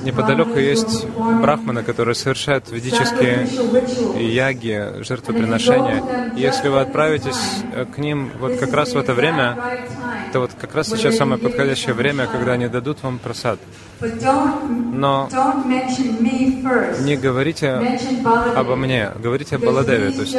[0.04, 1.08] Неподалеку есть
[1.42, 3.48] брахманы, которые совершают ведические
[4.20, 6.32] яги, жертвоприношения.
[6.36, 7.40] И если вы отправитесь
[7.74, 9.58] э, к ним вот как раз в это время,
[10.32, 13.60] то вот как раз сейчас самое подходящее время, когда они дадут вам просад.
[14.00, 15.28] Но
[17.00, 18.00] не говорите
[18.56, 20.12] обо мне, говорите о Баладеве.
[20.12, 20.38] То есть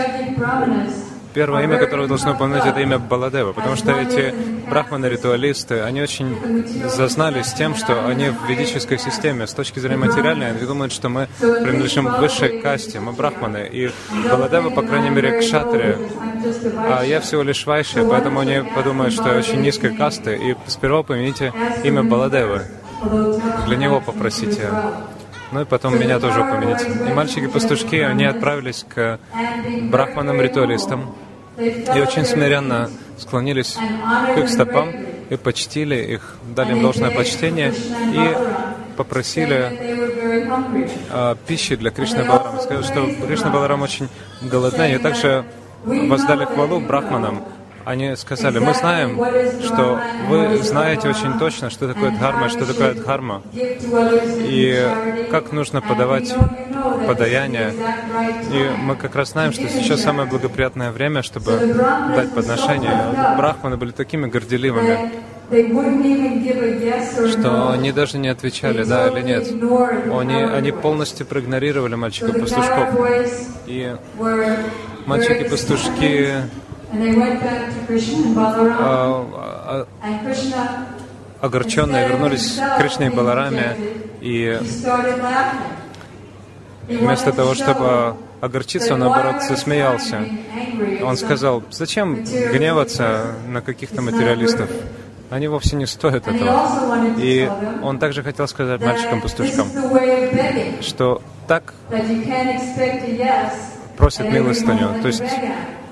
[1.35, 4.35] первое имя, которое вы должны упомянуть, это имя Баладева, потому что эти
[4.69, 6.37] брахманы-ритуалисты, они очень
[6.89, 11.29] зазнались тем, что они в ведической системе, с точки зрения материальной, они думают, что мы
[11.39, 13.91] принадлежим высшей касте, мы брахманы, и
[14.31, 15.99] Баладева, по крайней мере, к шатре,
[16.77, 21.03] а я всего лишь вайши, поэтому они подумают, что я очень низкой касты, и сперва
[21.03, 21.53] помяните
[21.85, 22.63] имя Баладевы.
[23.67, 24.71] Для него попросите.
[25.53, 26.87] Ну и потом меня тоже упомяните.
[27.09, 29.19] И мальчики-пастушки, они отправились к
[29.91, 31.15] брахманам-ритуалистам
[31.59, 33.77] и очень смиренно склонились
[34.35, 34.91] к их стопам
[35.29, 38.37] и почтили их, дали им должное почтение и
[38.97, 39.79] попросили
[41.11, 42.61] э, пищи для Кришны Баларама.
[42.61, 44.09] Сказали, что Кришна Баларам очень
[44.41, 45.45] голодный, и также
[45.85, 47.45] воздали хвалу брахманам,
[47.85, 49.19] они сказали, мы знаем,
[49.63, 54.89] что вы знаете очень точно, что такое дхарма, что такое дхарма, и
[55.31, 56.35] как нужно подавать
[57.07, 57.73] подаяние.
[58.53, 61.53] И мы как раз знаем, что сейчас самое благоприятное время, чтобы
[62.17, 63.37] дать подношение.
[63.37, 65.13] Брахманы были такими горделивыми,
[67.31, 69.49] что они даже не отвечали, да или нет.
[70.13, 72.89] Они, они полностью проигнорировали мальчиков-пастушков.
[73.67, 73.95] И
[75.07, 76.35] мальчики-пастушки
[81.43, 83.77] огорченные вернулись к Кришне и Балараме,
[84.21, 84.59] и
[86.89, 90.21] вместо того, чтобы огорчиться, он, наоборот, засмеялся.
[91.03, 94.71] Он сказал, зачем гневаться на каких-то материалистов?
[95.31, 97.17] Они вовсе не стоят этого.
[97.19, 97.51] И
[97.83, 99.67] он также хотел сказать мальчикам-пастушкам,
[100.81, 101.75] что так
[103.97, 105.01] просит милостыню.
[105.03, 105.23] То есть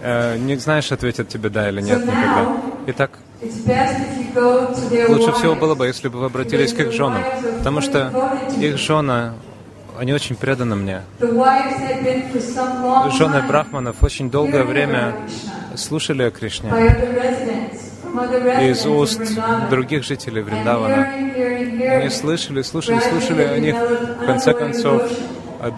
[0.03, 2.57] э, не знаешь, ответят тебе да или нет никогда.
[2.87, 3.11] Итак,
[5.09, 7.23] лучше всего было бы, если бы вы обратились к их женам,
[7.59, 8.11] потому что
[8.59, 9.35] их жена,
[9.99, 11.03] они очень преданы мне.
[13.19, 15.15] Жены брахманов очень долгое время
[15.77, 16.71] слушали о Кришне
[18.63, 19.21] из уст
[19.71, 21.05] других жителей Вриндавана.
[21.05, 23.77] Они слышали, слушали, слушали о них.
[23.77, 25.03] В конце концов,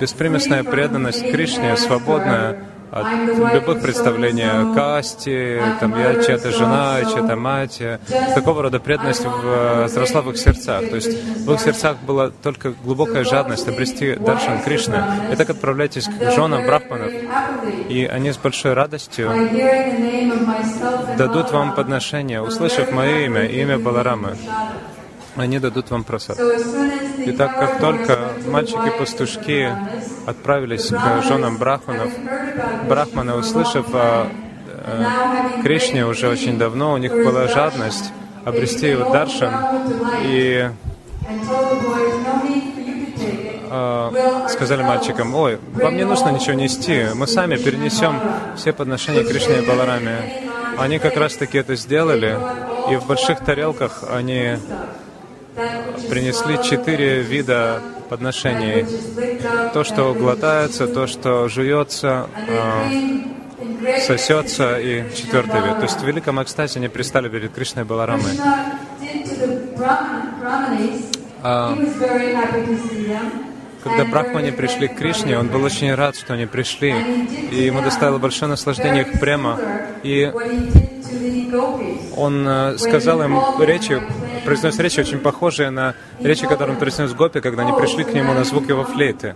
[0.00, 3.06] беспримесная преданность Кришне, свободная от
[3.54, 7.80] любых представлений о касте, там, я чья-то жена, чья-то мать.
[8.34, 10.90] Такого рода преданность возросла в их сердцах.
[10.90, 15.02] То есть в их сердцах была только глубокая жадность обрести Даршан Кришны.
[15.32, 17.12] И так отправляйтесь к женам брахманов,
[17.88, 19.30] и они с большой радостью
[21.16, 24.36] дадут вам подношение, услышав мое имя и имя Баларамы
[25.36, 26.38] они дадут вам просад.
[27.18, 29.70] И так как только мальчики-пастушки
[30.26, 32.10] отправились к женам брахманов,
[32.88, 34.26] брахманы, услышав о
[34.66, 38.12] э, Кришне уже очень давно, у них была жадность
[38.44, 39.54] обрести его даршан,
[40.24, 40.68] и
[43.70, 48.20] э, сказали мальчикам, ой, вам не нужно ничего нести, мы сами перенесем
[48.56, 50.50] все подношения Кришне и Балараме.
[50.78, 52.36] Они как раз таки это сделали,
[52.90, 54.56] и в больших тарелках они
[56.08, 58.86] принесли четыре вида подношений.
[59.72, 65.76] То, что глотается, то, что жуется, э, сосется, и четвертый вид.
[65.76, 68.32] То есть в великом экстазе они пристали перед Кришной Баларамой.
[71.44, 71.76] А,
[73.82, 76.94] когда брахмане пришли к Кришне, он был очень рад, что они пришли,
[77.50, 79.58] и ему доставило большое наслаждение их према.
[80.04, 80.30] И
[82.16, 84.00] он э, сказал им речи,
[84.44, 88.32] произнес речи очень похожие на речи, которые он произнес Гопи, когда они пришли к нему
[88.32, 89.34] на звук его флейты.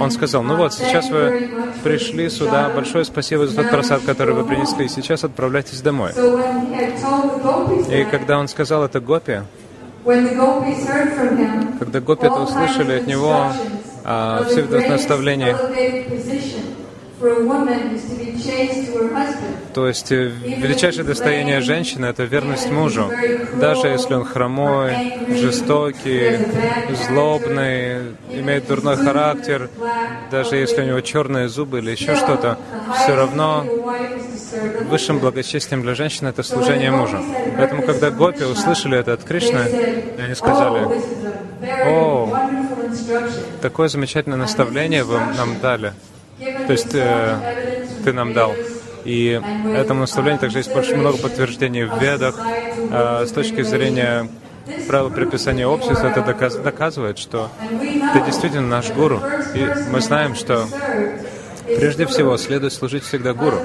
[0.00, 1.50] Он сказал, ну вот, сейчас вы
[1.82, 6.12] пришли сюда, большое спасибо за тот просад, который вы принесли, сейчас отправляйтесь домой.
[7.90, 9.40] И когда он сказал это Гопи,
[11.80, 13.50] когда гопи это услышали от него,
[14.04, 15.56] а, все это наставления,
[19.74, 23.10] то есть э, величайшее достояние женщины— это верность мужу.
[23.60, 24.94] Даже если он хромой,
[25.28, 26.38] жестокий,
[27.06, 29.68] злобный, имеет дурной характер,
[30.30, 32.58] даже если у него черные зубы или еще что-то,
[32.94, 33.66] все равно
[34.88, 37.18] высшим благочестием для женщины— это служение мужу.
[37.58, 39.60] Поэтому, когда гопи услышали это от Кришны,
[40.18, 40.88] они сказали,
[41.86, 42.32] «О,
[43.60, 45.92] такое замечательное наставление вы нам дали».
[46.66, 47.75] То есть э,
[48.06, 48.54] ты нам дал.
[49.04, 49.40] И
[49.74, 52.36] этому наставлению также есть много подтверждений в Ведах.
[52.38, 54.28] Э, с точки зрения
[54.86, 57.50] правил приписания общества, это доказ, доказывает, что
[58.12, 59.20] ты действительно наш гуру.
[59.54, 60.66] И мы знаем, что
[61.66, 63.58] прежде всего следует служить всегда гуру.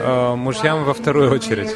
[0.00, 1.74] Э, мужьям во вторую очередь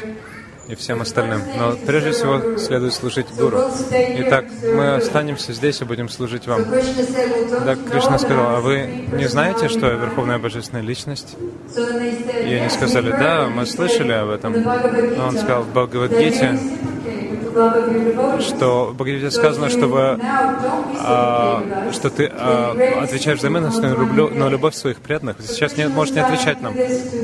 [0.67, 1.41] и всем остальным.
[1.57, 3.59] Но прежде всего следует служить Гуру.
[3.91, 6.65] Итак, мы останемся здесь и будем служить вам.
[7.65, 11.35] Так Кришна сказал, а вы не знаете, что я Верховная Божественная Личность?
[11.75, 14.61] И они сказали, да, мы слышали об этом.
[14.61, 16.57] Но он сказал в Бхагавадгите,
[18.39, 20.19] что в Бхагавадгите сказано, что, вы,
[20.99, 21.63] а,
[21.93, 25.37] что ты а, отвечаешь люблю, на любовь своих преданных.
[25.41, 26.75] Сейчас не, можешь не отвечать нам.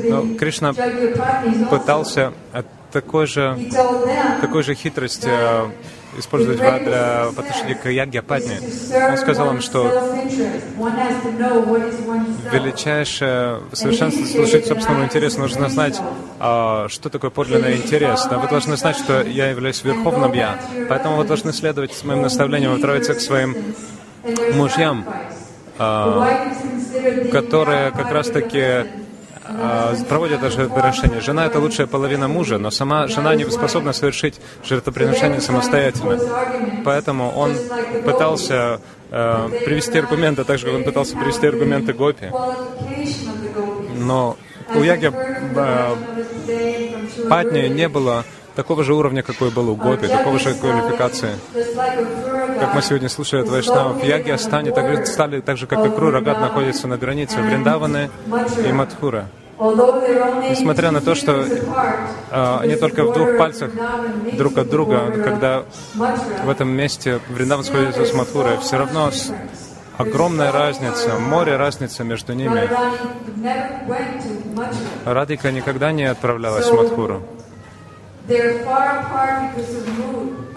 [0.04, 0.74] Но Кришна
[1.68, 3.58] пытался от такой же,
[4.40, 5.70] такой же хитрость э,
[6.18, 8.60] использовать для, по отношению к Ягья Падне.
[9.10, 9.84] Он сказал им, что
[12.52, 15.40] величайшее совершенство служить собственному интересу.
[15.40, 16.00] Нужно знать,
[16.40, 18.26] э, что такое подлинный интерес.
[18.26, 20.58] Да, вы должны знать, что я являюсь верховным Я.
[20.88, 23.56] Поэтому вы должны следовать моим наставлениям, отправиться к своим
[24.54, 25.06] мужьям,
[25.78, 28.86] э, которые как раз-таки а,
[30.08, 31.20] проводят даже жертвоприношение.
[31.20, 36.18] Жена— это лучшая половина мужа, но сама жена не способна совершить жертвоприношение самостоятельно.
[36.84, 37.54] Поэтому он
[38.04, 38.80] пытался
[39.10, 42.30] э, привести аргументы, так же, как он пытался привести аргументы Гопи.
[43.96, 44.36] Но
[44.74, 45.96] у Яги э,
[47.28, 48.24] Патни не было
[48.54, 51.30] такого же уровня, какой был у Гопи, такого же квалификации.
[52.58, 55.90] Как мы сегодня слушали от Вайшнава, в Яге Астане так, стали так же, как и
[55.90, 58.10] Кру, Рагат находится на границе Вриндаваны
[58.66, 59.28] и Мадхура.
[59.62, 61.44] Несмотря на то, что
[62.30, 63.70] э, они только в двух пальцах
[64.32, 65.64] друг от друга, когда
[66.44, 69.10] в этом месте Вриндаван сходится с Мадхурой, все равно
[69.98, 72.68] огромная разница, море разница между ними.
[75.04, 77.22] Радика никогда не отправлялась в Мадхуру.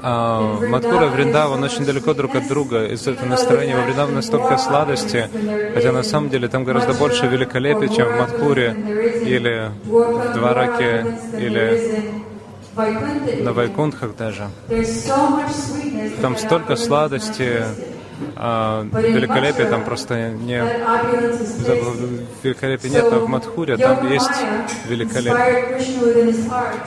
[0.01, 2.86] А, Мадхура и Вриндаван очень далеко друг от друга.
[2.86, 5.30] Из этого настроения во Вриндаване настолько сладости,
[5.74, 8.76] хотя на самом деле там гораздо больше великолепия, чем в Мадхуре
[9.26, 12.13] или в Двараке или
[13.41, 14.49] на Вайкунтхах даже.
[16.22, 17.63] Там столько сладости,
[18.36, 20.63] а, великолепие там просто не...
[22.43, 24.30] Великолепия нет, а в Мадхуре там есть
[24.88, 25.80] великолепие.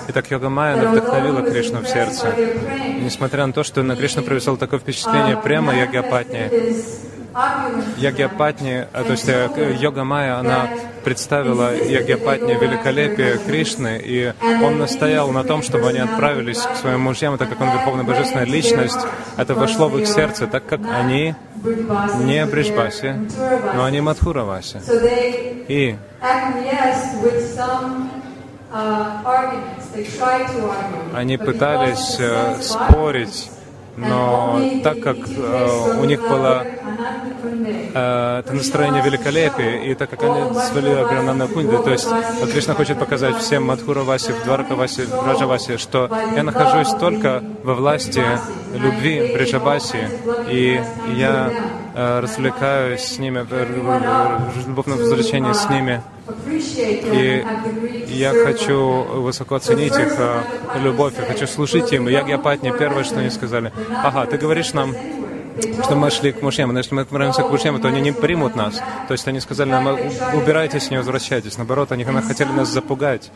[0.09, 2.29] Итак, йога Майя вдохновила Кришну в сердце.
[2.31, 6.51] И несмотря на то, что на Кришну произвело такое впечатление прямо Ягьяпатни,
[7.99, 10.69] Ягьяпатни, а, то есть э, йога Майя, она
[11.09, 17.39] представила Ягьяпатни великолепие Кришны, и он настоял на том, чтобы они отправились к своим мужьям,
[17.39, 18.99] так как он Верховная Божественная Личность,
[19.39, 21.35] это вошло в их сердце, так как они
[22.25, 23.15] не Бришбаси,
[23.75, 24.81] но они Мадхураваси.
[25.69, 25.97] И
[31.15, 33.51] они пытались э, спорить
[33.99, 40.59] но так как э, у них была э, это настроение великолепия, и так как они
[40.61, 42.09] свели Агранана Кунди, то есть
[42.53, 48.23] Кришна хочет показать всем Мадхураваси, Дваракаваси, Раджаваси, что я нахожусь только во власти
[48.75, 50.09] любви Бриджабаси,
[50.49, 50.81] и
[51.17, 51.53] я
[51.95, 56.03] э, развлекаюсь с ними, в любовном развлечении с ними.
[56.47, 57.45] И
[58.09, 60.41] я хочу высоко оценить их э,
[60.83, 62.09] любовь, я хочу служить им.
[62.09, 63.73] И я Гьяпатни, первое, что они сказали,
[64.03, 64.95] ага, ты говоришь нам,
[65.85, 68.57] что мы шли к мужьям, но если мы отправимся к мужьям, то они не примут
[68.57, 68.81] нас.
[69.09, 69.87] То есть они сказали нам,
[70.35, 71.57] убирайтесь, не возвращайтесь.
[71.59, 73.31] Наоборот, они хотели нас запугать.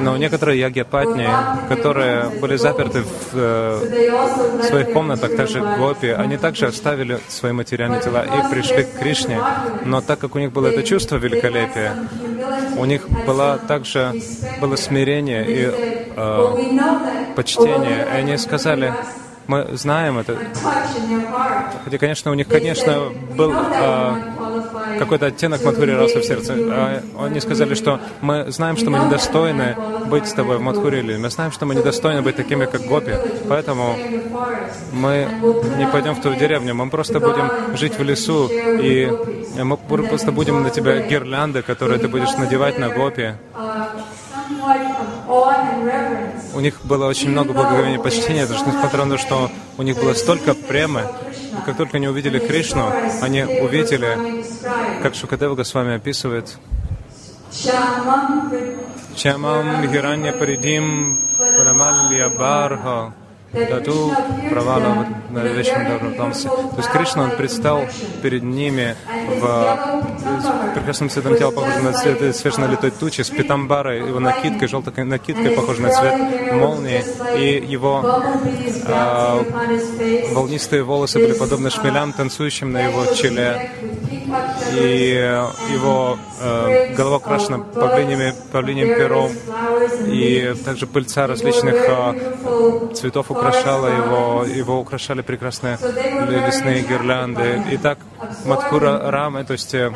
[0.00, 1.28] Но некоторые ягьяпатни,
[1.68, 8.24] которые были заперты в э, своих комнатах, также гопи, они также оставили свои материальные тела
[8.24, 9.40] и пришли к Кришне.
[9.84, 11.96] Но так как у них было это чувство великолепия,
[12.76, 14.12] у них было также
[14.60, 15.70] было смирение и
[16.16, 18.06] э, почтение.
[18.12, 18.94] И они сказали,
[19.46, 20.36] мы знаем это.
[21.84, 26.54] Хотя, конечно, у них, конечно, был э, какой-то оттенок Мадхури Раса в сердце.
[26.56, 29.76] А они сказали, что мы знаем, что мы недостойны
[30.06, 33.12] быть с тобой в Мадхури, или мы знаем, что мы недостойны быть такими, как Гопи.
[33.48, 33.96] Поэтому
[34.92, 35.28] мы
[35.78, 39.10] не пойдем в ту деревню, мы просто будем жить в лесу, и
[39.62, 43.34] мы просто будем на тебя гирлянды, которые ты будешь надевать на Гопи.
[46.54, 49.96] У них было очень много благоговения и почтения, даже несмотря на то, что у них
[49.96, 51.02] было столько премы.
[51.32, 54.44] И как только они увидели Кришну, они увидели,
[55.02, 56.56] как Шукадева с вами описывает,
[59.14, 63.12] Чамам Хиранья Паридим Панамалья Барха
[63.54, 64.12] Тату
[64.50, 66.48] Правала на вечном Дharmatамсе.
[66.48, 67.84] То есть Кришна, он предстал
[68.22, 68.96] перед ними
[69.40, 75.50] в прекрасном цветом тела, похожем на цвет свеженалитой тучи, с питамбарой, его накидкой, желтой накидкой,
[75.52, 77.04] похожей на цвет молнии,
[77.38, 78.22] и его
[78.86, 83.70] э, волнистые волосы были подобны шмелям, танцующим на его челе,
[84.72, 85.38] и
[85.72, 89.30] его э, голова украшена павлиниями, павлиним пером,
[90.06, 95.78] и также пыльца различных э, цветов украшала его, его украшали прекрасные
[96.28, 97.62] лесные гирлянды.
[97.70, 97.98] И так
[98.44, 99.92] Мадхура Рамы, то есть э,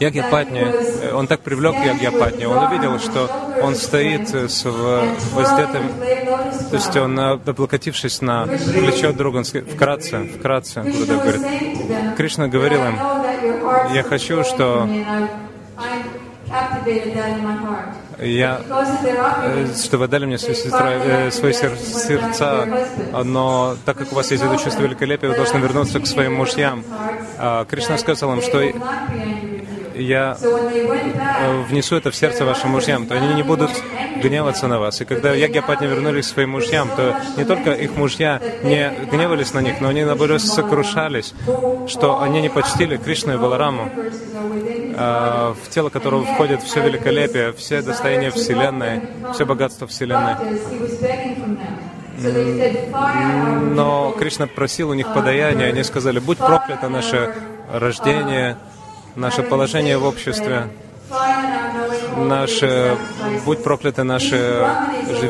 [0.00, 3.30] Ягьяпатни, э, он так привлек Ягьяпатни, он увидел, что
[3.62, 5.90] он стоит с воздетым,
[6.70, 11.42] то есть он, облокотившись на плечо друга, он вкратце, вкратце, Гурудев говорит,
[12.16, 12.98] Кришна говорил им,
[13.92, 14.88] я хочу, что
[18.20, 18.60] я,
[19.44, 22.66] э, что вы дали мне свои, сестра, э, свои сердца,
[23.24, 26.84] но так как у вас есть это чувство великолепия, вы должны вернуться к своим мужьям.
[27.38, 28.62] А Кришна сказал им, что
[29.94, 33.70] я э, внесу это в сердце вашим мужьям, то они не будут
[34.24, 35.00] гневаться на вас.
[35.00, 39.60] И когда ягьяпатни вернулись к своим мужьям, то не только их мужья не гневались на
[39.60, 41.34] них, но они, наоборот, сокрушались,
[41.86, 43.90] что они не почтили Кришну и Балараму,
[44.96, 49.02] а, в тело которого входит все великолепие, все достояния Вселенной,
[49.34, 50.36] все богатство Вселенной.
[53.74, 57.34] Но Кришна просил у них подаяния, они сказали, будь проклято наше
[57.70, 58.56] рождение,
[59.16, 60.68] наше положение в обществе,
[62.16, 62.96] наши,
[63.44, 64.66] будь прокляты наши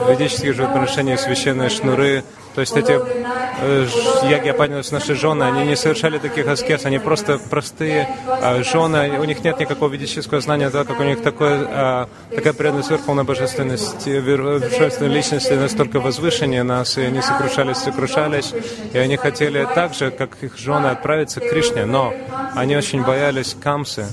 [0.09, 2.25] ведические жертвоприношения, священные шнуры,
[2.55, 3.01] то есть эти
[3.61, 3.87] э,
[4.23, 9.43] ягьяпанились наши жены, они не совершали таких аскез, они просто простые э, жены, у них
[9.43, 15.13] нет никакого ведического знания, так как у них такое, э, такая преданность верховной божественности, божественной
[15.13, 18.55] личности настолько возвышеннее нас, и они сокрушались, сокрушались,
[18.93, 22.15] и они хотели так же, как их жены, отправиться к Кришне, но
[22.55, 24.07] они очень боялись Камсы,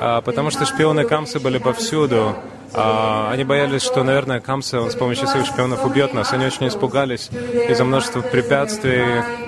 [0.00, 2.36] э, потому что шпионы Камсы были повсюду,
[2.74, 6.32] а, они боялись, что, наверное, Камса с помощью своих шпионов убьет нас.
[6.32, 7.28] Они очень испугались
[7.68, 9.04] из-за множества препятствий,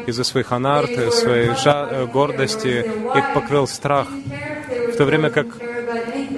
[0.07, 2.85] из-за своих анарт, своей жа- э, гордости.
[3.17, 4.09] Их покрыл страх.
[4.93, 5.47] В то время как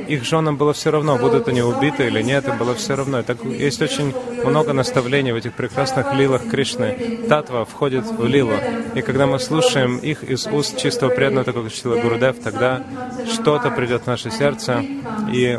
[0.09, 3.23] их женам было все равно, будут они убиты или нет, им было все равно.
[3.23, 7.21] Так, есть очень много наставлений в этих прекрасных лилах Кришны.
[7.29, 8.55] Татва входит в лилу.
[8.95, 12.85] И когда мы слушаем их из уст чистого преданного, такого как Шила Гурудев, тогда
[13.33, 14.85] что-то придет в наше сердце,
[15.33, 15.59] и,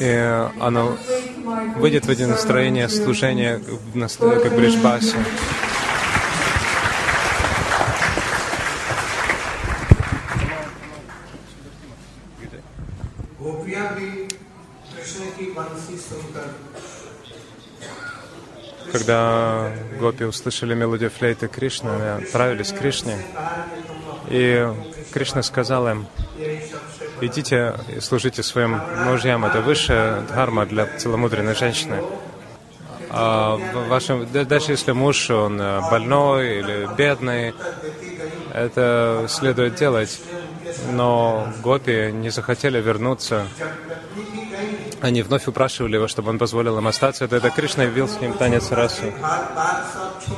[0.00, 0.96] и оно
[1.76, 3.60] выйдет в это настроение служения,
[3.94, 5.16] как Бриджбаси.
[18.92, 23.16] Когда гопи услышали мелодию флейты Кришны, они отправились к Кришне,
[24.28, 24.68] и
[25.12, 26.06] Кришна сказал им,
[27.20, 32.02] идите и служите своим мужьям, это высшая дхарма для целомудренной женщины.
[33.10, 33.56] А
[33.88, 35.58] вашим, даже если муж, он
[35.90, 37.54] больной или бедный,
[38.52, 40.20] это следует делать.
[40.92, 43.46] Но гопи не захотели вернуться.
[45.00, 47.26] Они вновь упрашивали его, чтобы он позволил им остаться.
[47.26, 49.12] Тогда Кришна явил с ним танец расу.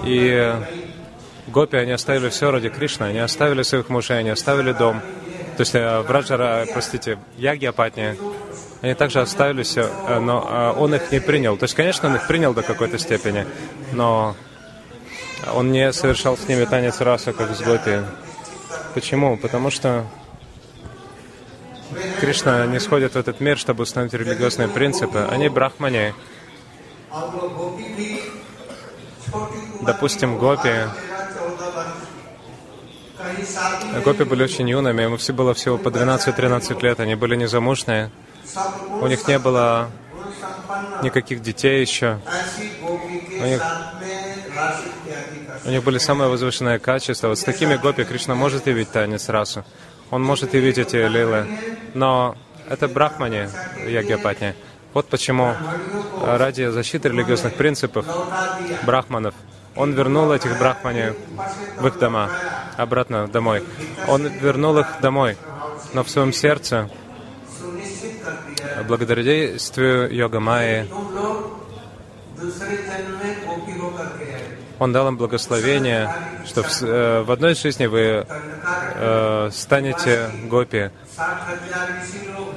[0.05, 0.55] И
[1.49, 3.05] гопи, они оставили все ради Кришны.
[3.05, 5.01] Они оставили своих мужей, они оставили дом.
[5.57, 8.17] То есть э, Враджара, простите, Яги Апатни,
[8.81, 11.59] они также оставили все, э, но э, он их не принял.
[11.59, 13.47] То есть, конечно, он их принял до какой-то степени,
[13.93, 14.35] но
[15.55, 18.01] он не совершал с ними танец раса, как с гопи.
[18.95, 19.37] Почему?
[19.37, 20.07] Потому что
[22.21, 25.27] Кришна не сходит в этот мир, чтобы установить религиозные принципы.
[25.31, 26.15] Они брахмани.
[29.83, 30.87] Допустим, гопи.
[34.05, 38.11] Гопи были очень юными, ему все было всего по 12-13 лет, они были незамужные.
[39.01, 39.91] У них не было
[41.03, 42.19] никаких детей еще.
[43.41, 43.63] У них,
[45.65, 47.29] у них были самые возвышенные качества.
[47.29, 49.65] Вот с такими гопи Кришна может явить танец расу.
[50.13, 51.47] Он может явить эти лилы.
[51.95, 52.37] Но
[52.69, 53.49] это брахмани,
[53.87, 54.55] ягьяпатни.
[54.93, 55.55] Вот почему
[56.23, 58.05] ради защиты религиозных принципов
[58.85, 59.35] брахманов
[59.75, 61.15] он вернул этих брахмани
[61.79, 62.31] в их дома,
[62.77, 63.65] обратно домой.
[64.07, 65.39] Он вернул их домой,
[65.95, 66.91] но в своем сердце
[68.87, 70.87] благодаря действию йога Майи
[74.83, 76.13] он дал им благословение,
[76.45, 80.91] что в, э, в одной жизни вы э, станете гопи.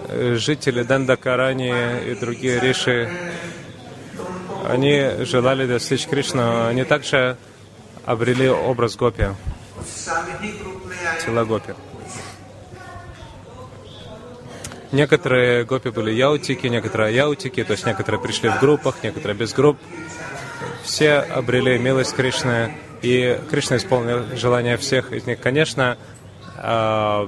[0.10, 3.12] Жители Дандакарани и другие риши,
[4.68, 7.38] они желали достичь Кришну, они также
[8.06, 9.28] обрели образ гопи,
[11.24, 11.74] тела гопи.
[14.92, 19.78] Некоторые гопи были яутики, некоторые яутики, то есть некоторые пришли в группах, некоторые без групп.
[20.86, 22.72] Все обрели милость Кришны,
[23.02, 25.40] и Кришна исполнил желания всех из них.
[25.40, 25.98] Конечно,
[26.58, 27.28] а,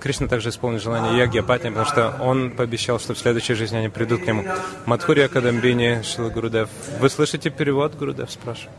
[0.00, 3.88] Кришна также исполнил желание Яги Апатни, потому что он пообещал, что в следующей жизни они
[3.88, 4.44] придут к нему.
[4.86, 6.68] Мадхурия Кадамбини, Шила Гурудев.
[7.00, 8.70] Вы слышите перевод, Гурудев спрашивает?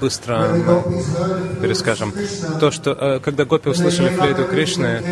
[0.00, 0.48] быстро
[1.60, 2.12] перескажем.
[2.60, 5.02] То, что э, когда гопи услышали флейту Кришны,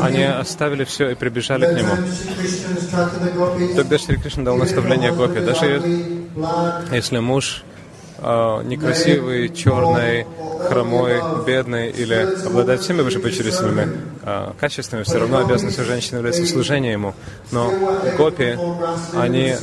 [0.00, 1.96] они оставили все и прибежали к нему.
[3.74, 5.40] Тогда Шри Кришна дал наставление гопи.
[5.40, 5.82] Даже
[6.90, 7.62] если муж
[8.18, 10.26] э, некрасивый, черный,
[10.68, 13.88] хромой, бедный или обладает всеми вышеперечисленными
[14.22, 17.14] э, качествами, все равно обязанностью женщины является служение ему.
[17.50, 17.72] Но
[18.16, 18.58] гопи,
[19.14, 19.54] они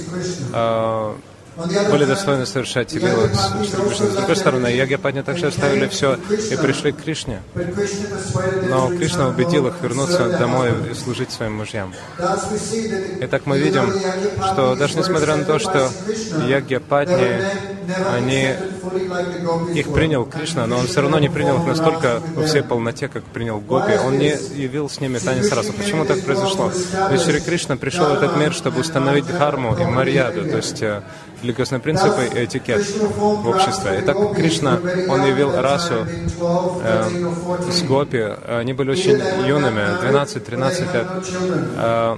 [0.53, 1.13] э,
[1.57, 3.01] были достойны совершать с Шри
[3.93, 6.15] С другой стороны, Ягьяпадни также оставили все
[6.51, 7.41] и пришли к Кришне.
[8.69, 11.93] Но Кришна убедил их вернуться домой и служить своим мужьям.
[13.21, 13.91] Итак, мы видим,
[14.51, 15.89] что даже несмотря на то, что
[16.47, 17.41] Ягьяпадни,
[18.13, 18.53] они,
[19.73, 23.23] их принял Кришна, но он все равно не принял их настолько во всей полноте, как
[23.23, 23.93] принял Гопи.
[24.05, 25.73] Он не явил с ними танец раса.
[25.73, 26.71] Почему так произошло?
[27.11, 31.01] Ведь Шри Кришна пришел в этот мир, чтобы установить дхарму и марьяду, то есть э,
[31.43, 33.99] религиозные принципы и этикет в обществе.
[34.03, 36.05] Итак, Кришна, он явил расу
[36.81, 37.09] э,
[37.71, 38.23] с гопи.
[38.47, 41.07] Они были очень юными, 12-13 лет.
[41.77, 42.17] Э,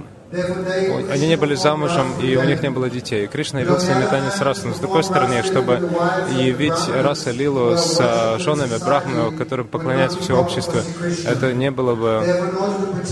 [1.10, 3.26] они не были замужем, и у них не было детей.
[3.26, 4.66] Кришна явил с ними танец расы.
[4.66, 5.74] Но с другой стороны, чтобы
[6.30, 10.80] явить раса Лилу с а, женами Брахмана, которым поклоняется все общество,
[11.26, 12.24] это не было бы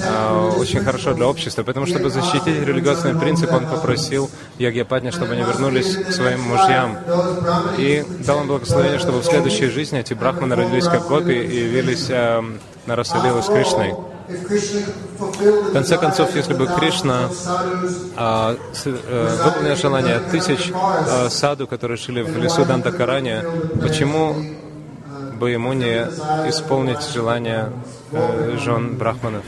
[0.06, 1.62] а, очень хорошо для общества.
[1.62, 6.96] Поэтому, чтобы защитить религиозный принцип, он попросил Ягьяпадня, чтобы они вернулись к своим мужьям.
[7.76, 12.08] И дал им благословение, чтобы в следующей жизни эти брахманы родились как гопи и явились
[12.10, 12.42] а,
[12.86, 13.94] на Расалилу с Кришной.
[14.30, 17.28] В конце концов, если бы Кришна
[18.16, 23.42] а, с, а, выполнил желание тысяч а, саду, которые жили в лесу Дантакарани,
[23.80, 24.36] почему
[25.38, 26.02] бы ему не
[26.48, 27.72] исполнить желание
[28.12, 29.44] а, жен брахманов?